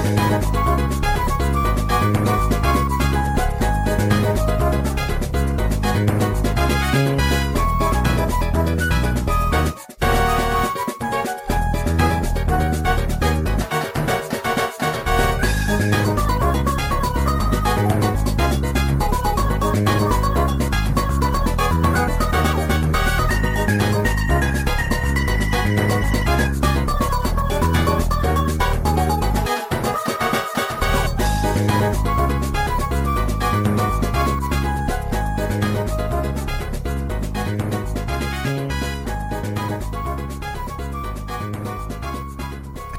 Música 0.07 0.66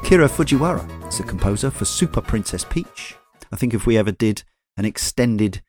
Akira 0.08 0.26
Fujiwara 0.26 1.06
is 1.06 1.18
the 1.18 1.22
composer 1.22 1.70
for 1.70 1.84
Super 1.84 2.22
Princess 2.22 2.64
Peach. 2.64 3.14
I 3.52 3.56
think 3.56 3.74
if 3.74 3.84
we 3.84 3.98
ever 3.98 4.10
did 4.10 4.42
an 4.78 4.86
extended 4.86 5.60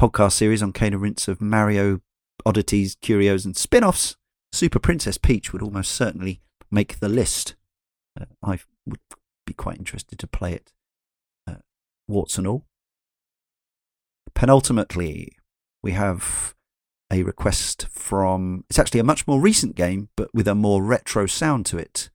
podcast 0.00 0.32
series 0.32 0.62
on 0.62 0.72
Cane 0.72 0.94
and 0.94 1.02
Rinse 1.02 1.28
of 1.28 1.42
Mario 1.42 2.00
oddities, 2.46 2.96
curios, 3.02 3.44
and 3.44 3.54
spin 3.54 3.84
offs, 3.84 4.16
Super 4.50 4.78
Princess 4.78 5.18
Peach 5.18 5.52
would 5.52 5.60
almost 5.60 5.92
certainly 5.92 6.40
make 6.70 7.00
the 7.00 7.08
list. 7.10 7.54
Uh, 8.18 8.24
I 8.42 8.60
would 8.86 9.00
be 9.46 9.52
quite 9.52 9.76
interested 9.76 10.18
to 10.20 10.26
play 10.26 10.54
it, 10.54 10.72
uh, 11.46 11.56
warts 12.08 12.38
and 12.38 12.46
all. 12.46 12.64
Penultimately, 14.34 15.36
we 15.82 15.92
have 15.92 16.54
a 17.12 17.22
request 17.24 17.88
from. 17.90 18.64
It's 18.70 18.78
actually 18.78 19.00
a 19.00 19.04
much 19.04 19.26
more 19.26 19.38
recent 19.38 19.76
game, 19.76 20.08
but 20.16 20.30
with 20.32 20.48
a 20.48 20.54
more 20.54 20.82
retro 20.82 21.26
sound 21.26 21.66
to 21.66 21.76
it. 21.76 22.08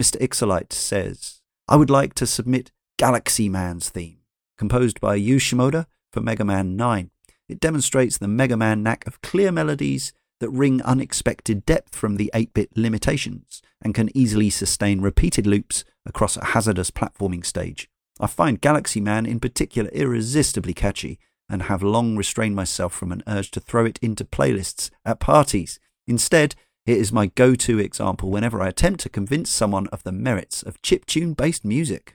Mr. 0.00 0.16
Ixolite 0.20 0.72
says, 0.72 1.40
I 1.68 1.76
would 1.76 1.90
like 1.90 2.14
to 2.14 2.26
submit 2.26 2.72
Galaxy 2.98 3.48
Man's 3.48 3.88
theme, 3.88 4.18
composed 4.58 5.00
by 5.00 5.14
Yu 5.14 5.36
Shimoda 5.36 5.86
for 6.12 6.20
Mega 6.20 6.44
Man 6.44 6.76
9. 6.76 7.10
It 7.48 7.60
demonstrates 7.60 8.18
the 8.18 8.28
Mega 8.28 8.56
Man 8.56 8.82
knack 8.82 9.06
of 9.06 9.22
clear 9.22 9.52
melodies 9.52 10.12
that 10.40 10.50
wring 10.50 10.82
unexpected 10.82 11.64
depth 11.64 11.94
from 11.94 12.16
the 12.16 12.30
8 12.34 12.52
bit 12.54 12.70
limitations 12.76 13.62
and 13.82 13.94
can 13.94 14.16
easily 14.16 14.50
sustain 14.50 15.00
repeated 15.00 15.46
loops 15.46 15.84
across 16.04 16.36
a 16.36 16.46
hazardous 16.46 16.90
platforming 16.90 17.44
stage. 17.44 17.88
I 18.20 18.26
find 18.26 18.60
Galaxy 18.60 19.00
Man 19.00 19.26
in 19.26 19.40
particular 19.40 19.90
irresistibly 19.90 20.74
catchy 20.74 21.18
and 21.48 21.62
have 21.62 21.82
long 21.82 22.16
restrained 22.16 22.56
myself 22.56 22.92
from 22.92 23.12
an 23.12 23.22
urge 23.26 23.50
to 23.52 23.60
throw 23.60 23.84
it 23.84 23.98
into 24.02 24.24
playlists 24.24 24.90
at 25.04 25.20
parties. 25.20 25.78
Instead, 26.06 26.54
it 26.86 26.98
is 26.98 27.12
my 27.12 27.26
go 27.26 27.54
to 27.54 27.78
example 27.78 28.30
whenever 28.30 28.60
I 28.60 28.68
attempt 28.68 29.00
to 29.00 29.08
convince 29.08 29.50
someone 29.50 29.86
of 29.88 30.02
the 30.02 30.12
merits 30.12 30.62
of 30.62 30.82
chiptune 30.82 31.36
based 31.36 31.64
music. 31.64 32.14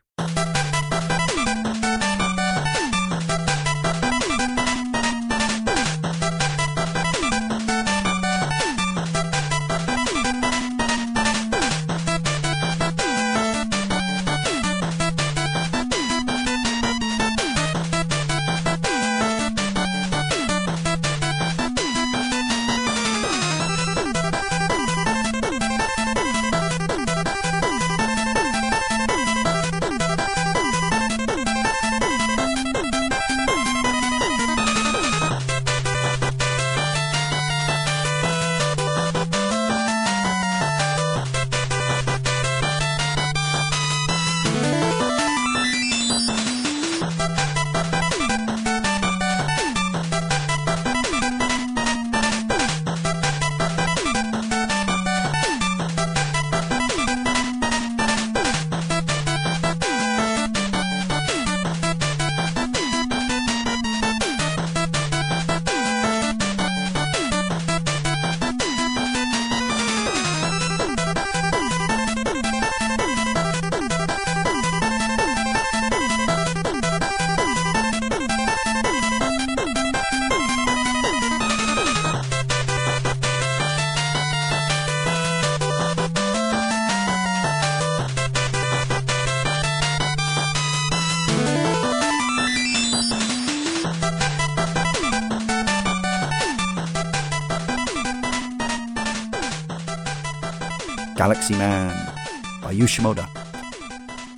Galaxy 101.29 101.53
Man 101.53 102.15
by 102.59 102.71
Yu 102.71 102.85
Shimoda. 102.85 103.29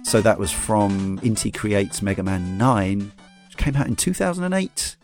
So 0.05 0.19
that 0.19 0.37
was 0.37 0.51
from 0.51 1.19
Inti 1.19 1.53
Creates 1.53 2.01
Mega 2.01 2.21
Man 2.21 2.57
9, 2.57 3.13
which 3.47 3.55
came 3.55 3.77
out 3.77 3.87
in 3.87 3.95
2008, 3.95 4.97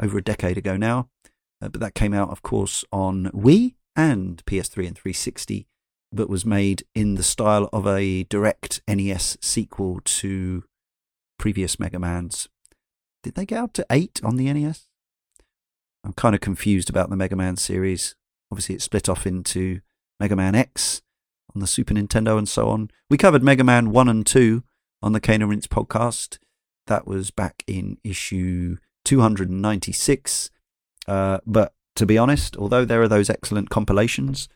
over 0.00 0.16
a 0.16 0.22
decade 0.22 0.56
ago 0.56 0.78
now. 0.78 1.10
uh, 1.60 1.68
but 1.68 1.78
that 1.82 1.94
came 1.94 2.14
out, 2.14 2.30
of 2.30 2.40
course, 2.40 2.86
on 2.90 3.26
Wii 3.34 3.74
and 3.94 4.42
PS3 4.46 4.86
and 4.86 4.96
360, 4.96 5.66
but 6.10 6.30
was 6.30 6.46
made 6.46 6.84
in 6.94 7.16
the 7.16 7.22
style 7.22 7.68
of 7.70 7.86
a 7.86 8.22
direct 8.24 8.80
NES 8.88 9.36
sequel 9.42 10.00
to 10.06 10.64
previous 11.38 11.78
Mega 11.78 11.98
Man's. 11.98 12.48
Did 13.22 13.34
they 13.34 13.44
get 13.44 13.62
up 13.62 13.74
to 13.74 13.84
eight 13.90 14.22
on 14.24 14.36
the 14.36 14.50
NES? 14.50 14.88
I'm 16.02 16.14
kind 16.14 16.34
of 16.34 16.40
confused 16.40 16.88
about 16.88 17.10
the 17.10 17.16
Mega 17.16 17.36
Man 17.36 17.58
series. 17.58 18.16
Obviously, 18.50 18.76
it 18.76 18.80
split 18.80 19.06
off 19.06 19.26
into 19.26 19.82
Mega 20.18 20.34
Man 20.34 20.54
X 20.54 21.02
on 21.56 21.60
the 21.60 21.66
Super 21.66 21.94
Nintendo 21.94 22.36
and 22.36 22.46
so 22.48 22.68
on. 22.68 22.90
We 23.08 23.16
covered 23.16 23.42
Mega 23.42 23.64
Man 23.64 23.90
1 23.90 24.08
and 24.08 24.26
2 24.26 24.62
on 25.02 25.12
the 25.12 25.20
Cane 25.20 25.40
and 25.40 25.50
Rinse 25.50 25.66
podcast. 25.66 26.38
That 26.86 27.06
was 27.06 27.30
back 27.30 27.64
in 27.66 27.96
issue 28.04 28.76
296. 29.06 30.50
Uh, 31.08 31.38
but 31.46 31.72
to 31.96 32.04
be 32.04 32.18
honest, 32.18 32.58
although 32.58 32.84
there 32.84 33.00
are 33.00 33.08
those 33.08 33.30
excellent 33.30 33.70
compilations 33.70 34.50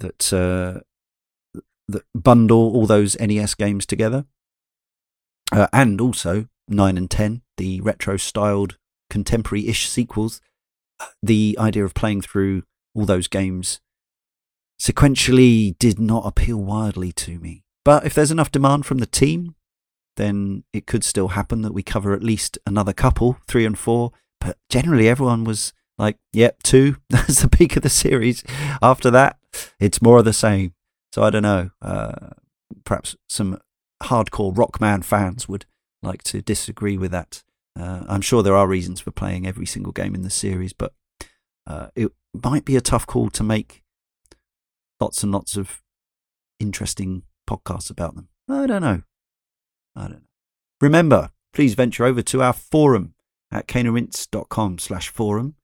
that 0.00 0.32
uh, 0.32 0.80
that 1.86 2.02
bundle 2.14 2.74
all 2.74 2.86
those 2.86 3.18
NES 3.20 3.54
games 3.54 3.86
together, 3.86 4.24
uh, 5.52 5.68
and 5.72 6.00
also 6.00 6.48
nine 6.66 6.98
and 6.98 7.10
ten, 7.10 7.42
the 7.58 7.80
retro-styled 7.82 8.76
contemporary-ish 9.08 9.88
sequels, 9.88 10.40
the 11.22 11.56
idea 11.60 11.84
of 11.84 11.94
playing 11.94 12.22
through 12.22 12.64
all 12.94 13.06
those 13.06 13.28
games 13.28 13.80
sequentially 14.84 15.78
did 15.78 15.98
not 15.98 16.26
appeal 16.26 16.58
wildly 16.58 17.10
to 17.10 17.38
me. 17.38 17.62
But 17.84 18.04
if 18.04 18.14
there's 18.14 18.30
enough 18.30 18.52
demand 18.52 18.84
from 18.84 18.98
the 18.98 19.06
team, 19.06 19.54
then 20.16 20.64
it 20.72 20.86
could 20.86 21.04
still 21.04 21.28
happen 21.28 21.62
that 21.62 21.72
we 21.72 21.82
cover 21.82 22.12
at 22.12 22.22
least 22.22 22.58
another 22.66 22.92
couple, 22.92 23.38
three 23.48 23.64
and 23.64 23.78
four. 23.78 24.12
But 24.40 24.58
generally, 24.68 25.08
everyone 25.08 25.44
was 25.44 25.72
like, 25.96 26.18
yep, 26.32 26.62
two. 26.62 26.96
That's 27.08 27.40
the 27.40 27.48
peak 27.48 27.76
of 27.76 27.82
the 27.82 27.88
series. 27.88 28.44
After 28.82 29.10
that, 29.10 29.38
it's 29.80 30.02
more 30.02 30.18
of 30.18 30.26
the 30.26 30.34
same. 30.34 30.74
So 31.12 31.22
I 31.22 31.30
don't 31.30 31.42
know. 31.42 31.70
Uh, 31.80 32.30
perhaps 32.84 33.16
some 33.28 33.58
hardcore 34.02 34.54
Rockman 34.54 35.02
fans 35.02 35.48
would 35.48 35.64
like 36.02 36.22
to 36.24 36.42
disagree 36.42 36.98
with 36.98 37.10
that. 37.12 37.42
Uh, 37.78 38.04
I'm 38.06 38.20
sure 38.20 38.42
there 38.42 38.56
are 38.56 38.68
reasons 38.68 39.00
for 39.00 39.10
playing 39.12 39.46
every 39.46 39.66
single 39.66 39.92
game 39.92 40.14
in 40.14 40.22
the 40.22 40.30
series, 40.30 40.72
but 40.72 40.92
uh, 41.66 41.88
it 41.96 42.12
might 42.34 42.64
be 42.66 42.76
a 42.76 42.82
tough 42.82 43.06
call 43.06 43.30
to 43.30 43.42
make 43.42 43.83
lots 45.04 45.22
and 45.22 45.32
lots 45.32 45.54
of 45.58 45.82
interesting 46.58 47.24
podcasts 47.46 47.90
about 47.90 48.14
them. 48.14 48.28
I 48.48 48.66
don't 48.66 48.80
know. 48.80 49.02
I 49.94 50.02
don't 50.04 50.12
know. 50.12 50.28
Remember, 50.80 51.30
please 51.52 51.74
venture 51.74 52.06
over 52.06 52.22
to 52.22 52.40
our 52.40 52.54
forum 52.54 53.12
at 53.52 53.68
caneandrinse.com 53.68 54.78
slash 54.78 55.10
forum 55.10 55.56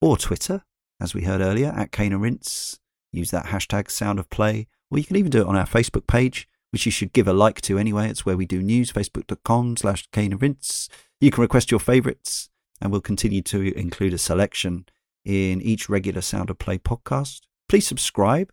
or 0.00 0.16
Twitter, 0.16 0.64
as 1.00 1.14
we 1.14 1.22
heard 1.22 1.40
earlier, 1.40 1.68
at 1.68 1.92
caneandrinse. 1.92 2.80
Use 3.12 3.30
that 3.30 3.46
hashtag 3.46 3.92
sound 3.92 4.18
of 4.18 4.28
play, 4.28 4.66
or 4.90 4.98
you 4.98 5.04
can 5.04 5.14
even 5.14 5.30
do 5.30 5.42
it 5.42 5.46
on 5.46 5.56
our 5.56 5.66
Facebook 5.66 6.08
page, 6.08 6.48
which 6.72 6.84
you 6.84 6.90
should 6.90 7.12
give 7.12 7.28
a 7.28 7.32
like 7.32 7.60
to 7.60 7.78
anyway. 7.78 8.10
It's 8.10 8.26
where 8.26 8.36
we 8.36 8.44
do 8.44 8.60
news, 8.60 8.92
facebook.com 8.92 9.76
slash 9.76 10.08
caneandrinse. 10.10 10.88
You 11.20 11.30
can 11.30 11.42
request 11.42 11.70
your 11.70 11.80
favourites, 11.80 12.50
and 12.80 12.90
we'll 12.90 13.02
continue 13.02 13.42
to 13.42 13.72
include 13.78 14.14
a 14.14 14.18
selection 14.18 14.86
in 15.24 15.62
each 15.62 15.88
regular 15.88 16.22
Sound 16.22 16.50
of 16.50 16.58
Play 16.58 16.78
podcast. 16.78 17.42
Please 17.68 17.86
subscribe 17.86 18.50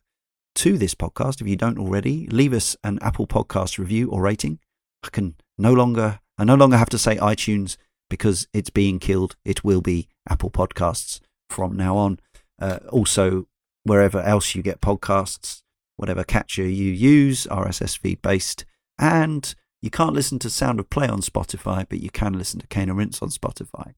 to 0.55 0.77
this 0.77 0.93
podcast 0.93 1.39
if 1.39 1.47
you 1.47 1.55
don't 1.55 1.79
already. 1.79 2.27
Leave 2.27 2.51
us 2.51 2.75
an 2.83 2.99
Apple 3.01 3.27
Podcast 3.27 3.77
review 3.77 4.09
or 4.09 4.21
rating. 4.21 4.59
I 5.05 5.09
can 5.09 5.35
no 5.57 5.71
longer 5.71 6.19
I 6.37 6.43
no 6.43 6.55
longer 6.55 6.75
have 6.75 6.89
to 6.89 6.97
say 6.97 7.15
iTunes 7.15 7.77
because 8.09 8.49
it's 8.53 8.69
being 8.69 8.99
killed. 8.99 9.37
It 9.45 9.63
will 9.63 9.79
be 9.79 10.09
Apple 10.29 10.51
Podcasts 10.51 11.21
from 11.49 11.77
now 11.77 11.95
on. 11.95 12.19
Uh, 12.59 12.79
also, 12.89 13.47
wherever 13.83 14.21
else 14.21 14.53
you 14.53 14.61
get 14.61 14.81
podcasts, 14.81 15.61
whatever 15.95 16.25
catcher 16.25 16.67
you 16.67 16.91
use, 16.91 17.47
RSS 17.49 17.97
feed 17.97 18.21
based, 18.21 18.65
and 18.99 19.55
you 19.81 19.89
can't 19.89 20.13
listen 20.13 20.39
to 20.39 20.49
Sound 20.49 20.77
of 20.81 20.89
Play 20.89 21.07
on 21.07 21.21
Spotify, 21.21 21.85
but 21.87 22.01
you 22.01 22.09
can 22.09 22.33
listen 22.33 22.59
to 22.59 22.67
Cane 22.67 22.89
and 22.89 22.97
Rinse 22.97 23.21
on 23.21 23.29
Spotify. 23.29 23.93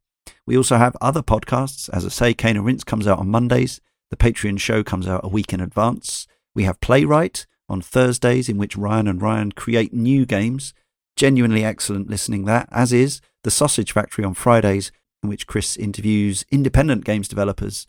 We 0.45 0.55
also 0.55 0.77
have 0.77 0.95
other 1.01 1.23
podcasts. 1.23 1.89
As 1.89 2.05
I 2.05 2.09
say, 2.09 2.33
Cane 2.35 2.57
and 2.57 2.65
Rinse 2.65 2.83
comes 2.83 3.07
out 3.07 3.17
on 3.17 3.29
Mondays. 3.29 3.81
The 4.09 4.17
Patreon 4.17 4.59
show 4.59 4.83
comes 4.83 5.07
out 5.07 5.21
a 5.23 5.29
week 5.29 5.53
in 5.53 5.59
advance. 5.59 6.27
We 6.55 6.63
have 6.63 6.79
Playwright 6.79 7.45
on 7.69 7.81
Thursdays, 7.81 8.47
in 8.47 8.57
which 8.57 8.77
Ryan 8.77 9.07
and 9.07 9.21
Ryan 9.21 9.51
create 9.51 9.93
new 9.93 10.25
games. 10.25 10.73
Genuinely 11.15 11.63
excellent 11.63 12.09
listening 12.09 12.45
that, 12.45 12.69
as 12.71 12.93
is 12.93 13.21
The 13.43 13.51
Sausage 13.51 13.91
Factory 13.91 14.23
on 14.23 14.33
Fridays, 14.33 14.91
in 15.23 15.29
which 15.29 15.47
Chris 15.47 15.75
interviews 15.75 16.45
independent 16.51 17.03
games 17.03 17.27
developers, 17.27 17.87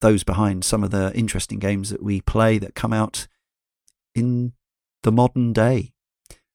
those 0.00 0.22
behind 0.24 0.64
some 0.64 0.84
of 0.84 0.90
the 0.90 1.12
interesting 1.14 1.58
games 1.58 1.90
that 1.90 2.02
we 2.02 2.20
play 2.20 2.58
that 2.58 2.74
come 2.74 2.92
out 2.92 3.26
in 4.14 4.52
the 5.02 5.12
modern 5.12 5.52
day. 5.52 5.92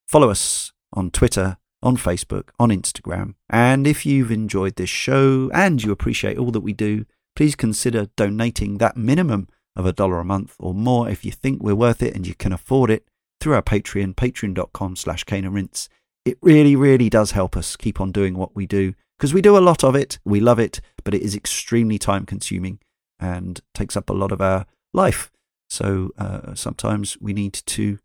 Follow 0.07 0.30
us 0.30 0.71
on 0.93 1.11
Twitter, 1.11 1.57
on 1.82 1.97
Facebook, 1.97 2.49
on 2.59 2.69
Instagram. 2.69 3.36
And 3.49 3.88
if 3.88 4.05
you've 4.05 4.32
enjoyed 4.32 4.75
this 4.75 4.89
show 4.89 5.49
and 5.53 5.84
you 5.84 5.91
appreciate 5.91 6.38
all 6.38 6.51
that 6.51 6.61
we 6.61 6.73
do, 6.73 7.05
please 7.40 7.56
consider 7.56 8.06
donating 8.18 8.80
that 8.80 8.98
minimum 8.98 9.48
of 9.74 9.86
a 9.86 9.94
dollar 9.94 10.20
a 10.20 10.26
month 10.26 10.58
or 10.60 10.74
more 10.74 11.08
if 11.08 11.24
you 11.24 11.32
think 11.32 11.64
we're 11.64 11.74
worth 11.74 12.04
it 12.04 12.14
and 12.14 12.28
you 12.28 12.36
can 12.36 12.52
afford 12.52 12.92
it 12.92 13.08
through 13.40 13.54
our 13.54 13.62
Patreon, 13.62 14.14
patreon.com 14.14 14.98
slash 14.98 15.24
rinse. 15.32 15.88
It 16.26 16.38
really, 16.42 16.76
really 16.76 17.10
does 17.10 17.32
help 17.32 17.56
us 17.56 17.78
keep 17.78 18.02
on 18.02 18.12
doing 18.12 18.36
what 18.36 18.58
we 18.58 18.66
do 18.66 18.94
because 19.18 19.34
we 19.34 19.42
do 19.42 19.58
a 19.58 19.64
lot 19.70 19.86
of 19.86 19.96
it. 19.96 20.20
We 20.26 20.42
love 20.42 20.60
it, 20.60 20.82
but 21.06 21.14
it 21.14 21.22
is 21.22 21.34
extremely 21.34 21.98
time 21.98 22.26
consuming 22.26 22.80
and 23.22 23.62
takes 23.74 23.96
up 23.96 24.10
a 24.10 24.14
lot 24.14 24.34
of 24.34 24.42
our 24.42 24.66
life. 24.94 25.32
So 25.70 26.10
uh, 26.18 26.56
sometimes 26.56 27.18
we 27.22 27.32
need 27.32 27.54
to 27.54 28.00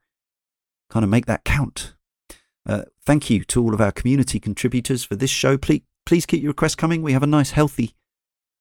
kind 0.90 1.02
of 1.02 1.10
make 1.10 1.26
that 1.26 1.42
count. 1.42 1.94
Uh, 2.64 2.82
thank 3.04 3.30
you 3.30 3.42
to 3.46 3.60
all 3.60 3.74
of 3.74 3.80
our 3.80 3.90
community 3.90 4.38
contributors 4.38 5.02
for 5.02 5.16
this 5.16 5.30
show. 5.30 5.58
Please, 5.58 5.82
please 6.06 6.24
keep 6.24 6.40
your 6.40 6.50
requests 6.50 6.76
coming. 6.76 7.02
We 7.02 7.14
have 7.14 7.24
a 7.24 7.26
nice, 7.26 7.50
healthy 7.50 7.96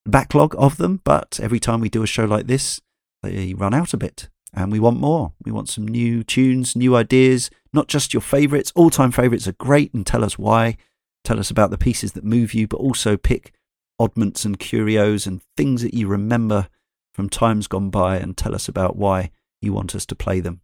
backlog 0.06 0.56
of 0.58 0.78
them, 0.78 1.02
but 1.04 1.40
every 1.42 1.60
time 1.60 1.82
we 1.82 1.90
do 1.90 2.04
a 2.04 2.08
show 2.08 2.26
like 2.26 2.48
this, 2.48 2.82
they 3.22 3.54
run 3.54 3.74
out 3.74 3.94
a 3.94 3.98
bit 3.98 4.30
and 4.54 4.72
we 4.72 4.80
want 4.80 5.00
more. 5.00 5.34
We 5.44 5.52
want 5.52 5.70
some 5.70 5.88
new 5.88 6.24
tunes, 6.24 6.76
new 6.76 6.96
ideas, 6.96 7.50
not 7.72 7.88
just 7.88 8.14
your 8.14 8.22
favourites. 8.22 8.72
All 8.76 8.90
time 8.90 9.12
favourites 9.12 9.48
are 9.48 9.54
great 9.54 9.94
and 9.94 10.06
tell 10.06 10.24
us 10.24 10.38
why. 10.38 10.78
Tell 11.24 11.40
us 11.40 11.50
about 11.50 11.72
the 11.72 11.78
pieces 11.78 12.12
that 12.12 12.24
move 12.24 12.54
you, 12.54 12.68
but 12.68 12.78
also 12.78 13.18
pick 13.18 13.54
oddments 14.00 14.46
and 14.46 14.60
curios 14.60 15.26
and 15.26 15.42
things 15.56 15.82
that 15.82 15.94
you 15.94 16.08
remember 16.08 16.68
from 17.14 17.30
times 17.30 17.68
gone 17.68 17.90
by 17.90 18.18
and 18.18 18.36
tell 18.36 18.54
us 18.54 18.68
about 18.68 18.96
why 18.96 19.32
you 19.62 19.74
want 19.74 19.96
us 19.96 20.06
to 20.08 20.16
play 20.16 20.40
them. 20.40 20.62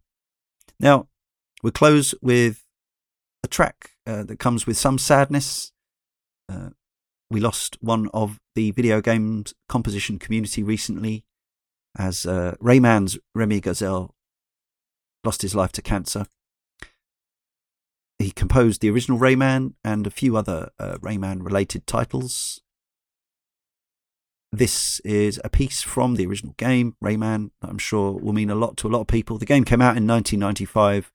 Now, 0.78 1.08
we'll 1.62 1.72
close 1.72 2.14
with 2.20 2.64
a 3.42 3.48
track 3.48 3.92
uh, 4.06 4.24
that 4.24 4.38
comes 4.38 4.66
with 4.66 4.76
some 4.76 4.98
sadness. 4.98 5.72
Uh, 6.48 6.70
we 7.30 7.40
lost 7.40 7.78
one 7.80 8.08
of 8.12 8.38
the 8.60 8.70
video 8.72 9.00
games 9.00 9.54
composition 9.70 10.18
community 10.18 10.62
recently 10.62 11.24
as 11.98 12.26
uh, 12.26 12.54
Rayman's 12.62 13.18
Rémi 13.34 13.58
Gazel 13.62 14.10
lost 15.24 15.40
his 15.40 15.54
life 15.54 15.72
to 15.72 15.80
cancer. 15.80 16.26
He 18.18 18.30
composed 18.30 18.82
the 18.82 18.90
original 18.90 19.18
Rayman 19.18 19.72
and 19.82 20.06
a 20.06 20.10
few 20.10 20.36
other 20.36 20.68
uh, 20.78 20.98
Rayman 20.98 21.42
related 21.42 21.86
titles. 21.86 22.60
This 24.52 25.00
is 25.06 25.40
a 25.42 25.48
piece 25.48 25.80
from 25.80 26.16
the 26.16 26.26
original 26.26 26.52
game, 26.58 26.96
Rayman, 27.02 27.52
that 27.62 27.70
I'm 27.70 27.78
sure 27.78 28.12
will 28.12 28.34
mean 28.34 28.50
a 28.50 28.54
lot 28.54 28.76
to 28.78 28.88
a 28.88 28.90
lot 28.90 29.00
of 29.00 29.06
people. 29.06 29.38
The 29.38 29.46
game 29.46 29.64
came 29.64 29.80
out 29.80 29.96
in 29.96 30.06
1995 30.06 31.10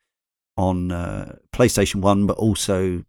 on 0.58 0.92
uh, 0.92 1.36
PlayStation 1.54 2.02
1, 2.02 2.26
but 2.26 2.38
also 2.38 3.04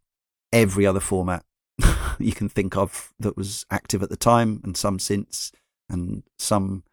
every 0.53 0.84
other 0.84 1.01
format 1.01 1.45
you 2.18 2.32
can 2.32 2.48
think 2.48 2.76
of 2.76 3.12
that 3.18 3.36
was 3.36 3.66
active 3.70 4.02
at 4.02 4.10
the 4.10 4.16
time, 4.16 4.60
and 4.64 4.76
some 4.76 4.98
since, 4.98 5.52
and 5.88 6.22
some 6.38 6.84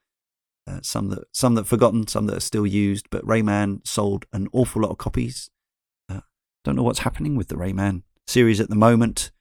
uh, 0.67 0.79
some 0.81 1.09
that 1.09 1.23
some 1.31 1.55
that 1.55 1.67
forgotten, 1.67 2.07
some 2.07 2.25
that 2.27 2.37
are 2.37 2.41
still 2.41 2.65
used. 2.65 3.09
But 3.09 3.25
Rayman 3.25 3.85
sold 3.85 4.25
an 4.33 4.47
awful 4.51 4.81
lot 4.81 4.91
of 4.91 4.97
copies. 4.97 5.49
Uh, 6.09 6.21
don't 6.63 6.75
know 6.75 6.83
what's 6.83 6.99
happening 6.99 7.35
with 7.35 7.47
the 7.47 7.55
Rayman 7.55 8.03
series 8.27 8.59
at 8.59 8.69
the 8.69 8.75
moment, 8.75 9.31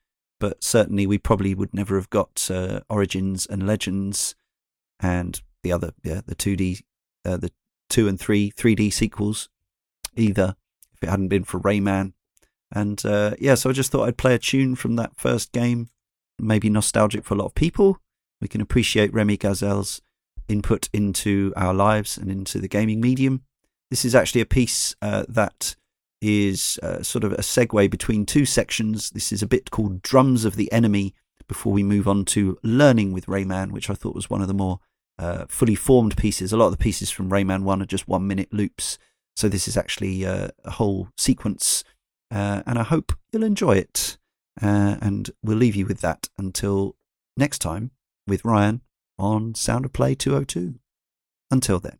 but 0.41 0.63
certainly 0.63 1.07
we 1.07 1.19
probably 1.19 1.55
would 1.55 1.75
never 1.75 1.97
have 1.97 2.11
got 2.11 2.51
uh, 2.51 2.81
Origins 2.89 3.47
and 3.47 3.67
Legends 3.67 4.35
and 5.01 5.41
the 5.63 5.73
other 5.73 5.93
yeah 6.03 6.21
the 6.25 6.35
two 6.35 6.57
D 6.57 6.81
uh, 7.25 7.37
the 7.37 7.51
two 7.89 8.09
and 8.09 8.19
three 8.19 8.51
3D 8.51 8.93
sequels 8.93 9.49
either 10.17 10.57
if 10.95 11.03
it 11.03 11.11
hadn't 11.11 11.29
been 11.29 11.45
for 11.45 11.61
Rayman. 11.61 12.15
And 12.73 13.05
uh, 13.05 13.35
yeah, 13.39 13.55
so 13.55 13.71
I 13.71 13.73
just 13.73 13.93
thought 13.93 14.09
I'd 14.09 14.17
play 14.17 14.35
a 14.35 14.39
tune 14.39 14.75
from 14.75 14.97
that 14.97 15.17
first 15.17 15.53
game, 15.53 15.89
maybe 16.39 16.71
nostalgic 16.71 17.25
for 17.25 17.35
a 17.35 17.37
lot 17.37 17.47
of 17.47 17.55
people. 17.55 17.99
We 18.41 18.49
can 18.49 18.61
appreciate 18.61 19.13
Rémi 19.13 19.39
Gazel's 19.39 20.01
input 20.49 20.89
into 20.93 21.53
our 21.57 21.75
lives 21.75 22.17
and 22.17 22.31
into 22.31 22.59
the 22.59 22.69
gaming 22.69 23.01
medium. 23.01 23.43
This 23.91 24.05
is 24.05 24.15
actually 24.15 24.41
a 24.41 24.47
piece 24.47 24.97
uh, 25.03 25.25
that 25.29 25.77
is 26.23 26.79
uh, 26.83 27.03
sort 27.03 27.25
of 27.25 27.33
a 27.33 27.39
segue 27.39 27.91
between 27.91 28.25
two 28.25 28.47
sections. 28.47 29.11
This 29.11 29.33
is 29.33 29.43
a 29.43 29.47
bit 29.47 29.71
called 29.71 30.03
Drums 30.03 30.45
of 30.45 30.57
the 30.57 30.71
Enemy 30.73 31.15
before 31.49 31.73
we 31.73 31.83
move 31.83 32.09
on 32.09 32.25
to 32.25 32.59
Learning 32.63 33.13
with 33.13 33.27
Rayman, 33.27 33.73
which 33.73 33.91
I 33.91 33.95
thought 33.95 34.15
was 34.15 34.31
one 34.31 34.41
of 34.41 34.49
the 34.49 34.55
more 34.55 34.81
uh, 35.19 35.45
fully 35.49 35.75
formed 35.75 36.17
pieces. 36.17 36.53
A 36.53 36.57
lot 36.57 36.67
of 36.67 36.73
the 36.73 36.79
pieces 36.79 37.11
from 37.11 37.29
Rayman 37.29 37.65
1 37.65 37.83
are 37.83 37.87
just 37.87 38.09
one 38.09 38.27
minute 38.27 38.53
loops. 38.53 38.99
So 39.37 39.49
this 39.49 39.67
is 39.67 39.77
actually 39.77 40.25
uh, 40.25 40.49
a 40.65 40.71
whole 40.71 41.09
sequence, 41.17 41.85
uh, 42.33 42.63
and 42.67 42.79
I 42.79 42.83
hope 42.83 43.13
you'll 43.33 43.45
enjoy 43.45 43.77
it. 43.77 44.17
Uh, 44.61 44.97
and 45.01 45.31
we'll 45.43 45.57
leave 45.57 45.77
you 45.77 45.87
with 45.87 46.01
that 46.01 46.29
until 46.39 46.97
next 47.37 47.61
time 47.61 47.91
with 48.27 48.45
Ryan 48.45 48.83
on 49.19 49.55
Sound 49.55 49.85
of 49.85 49.93
Play 49.93 50.15
202. 50.15 50.79
Until 51.51 51.81
then. 51.81 51.99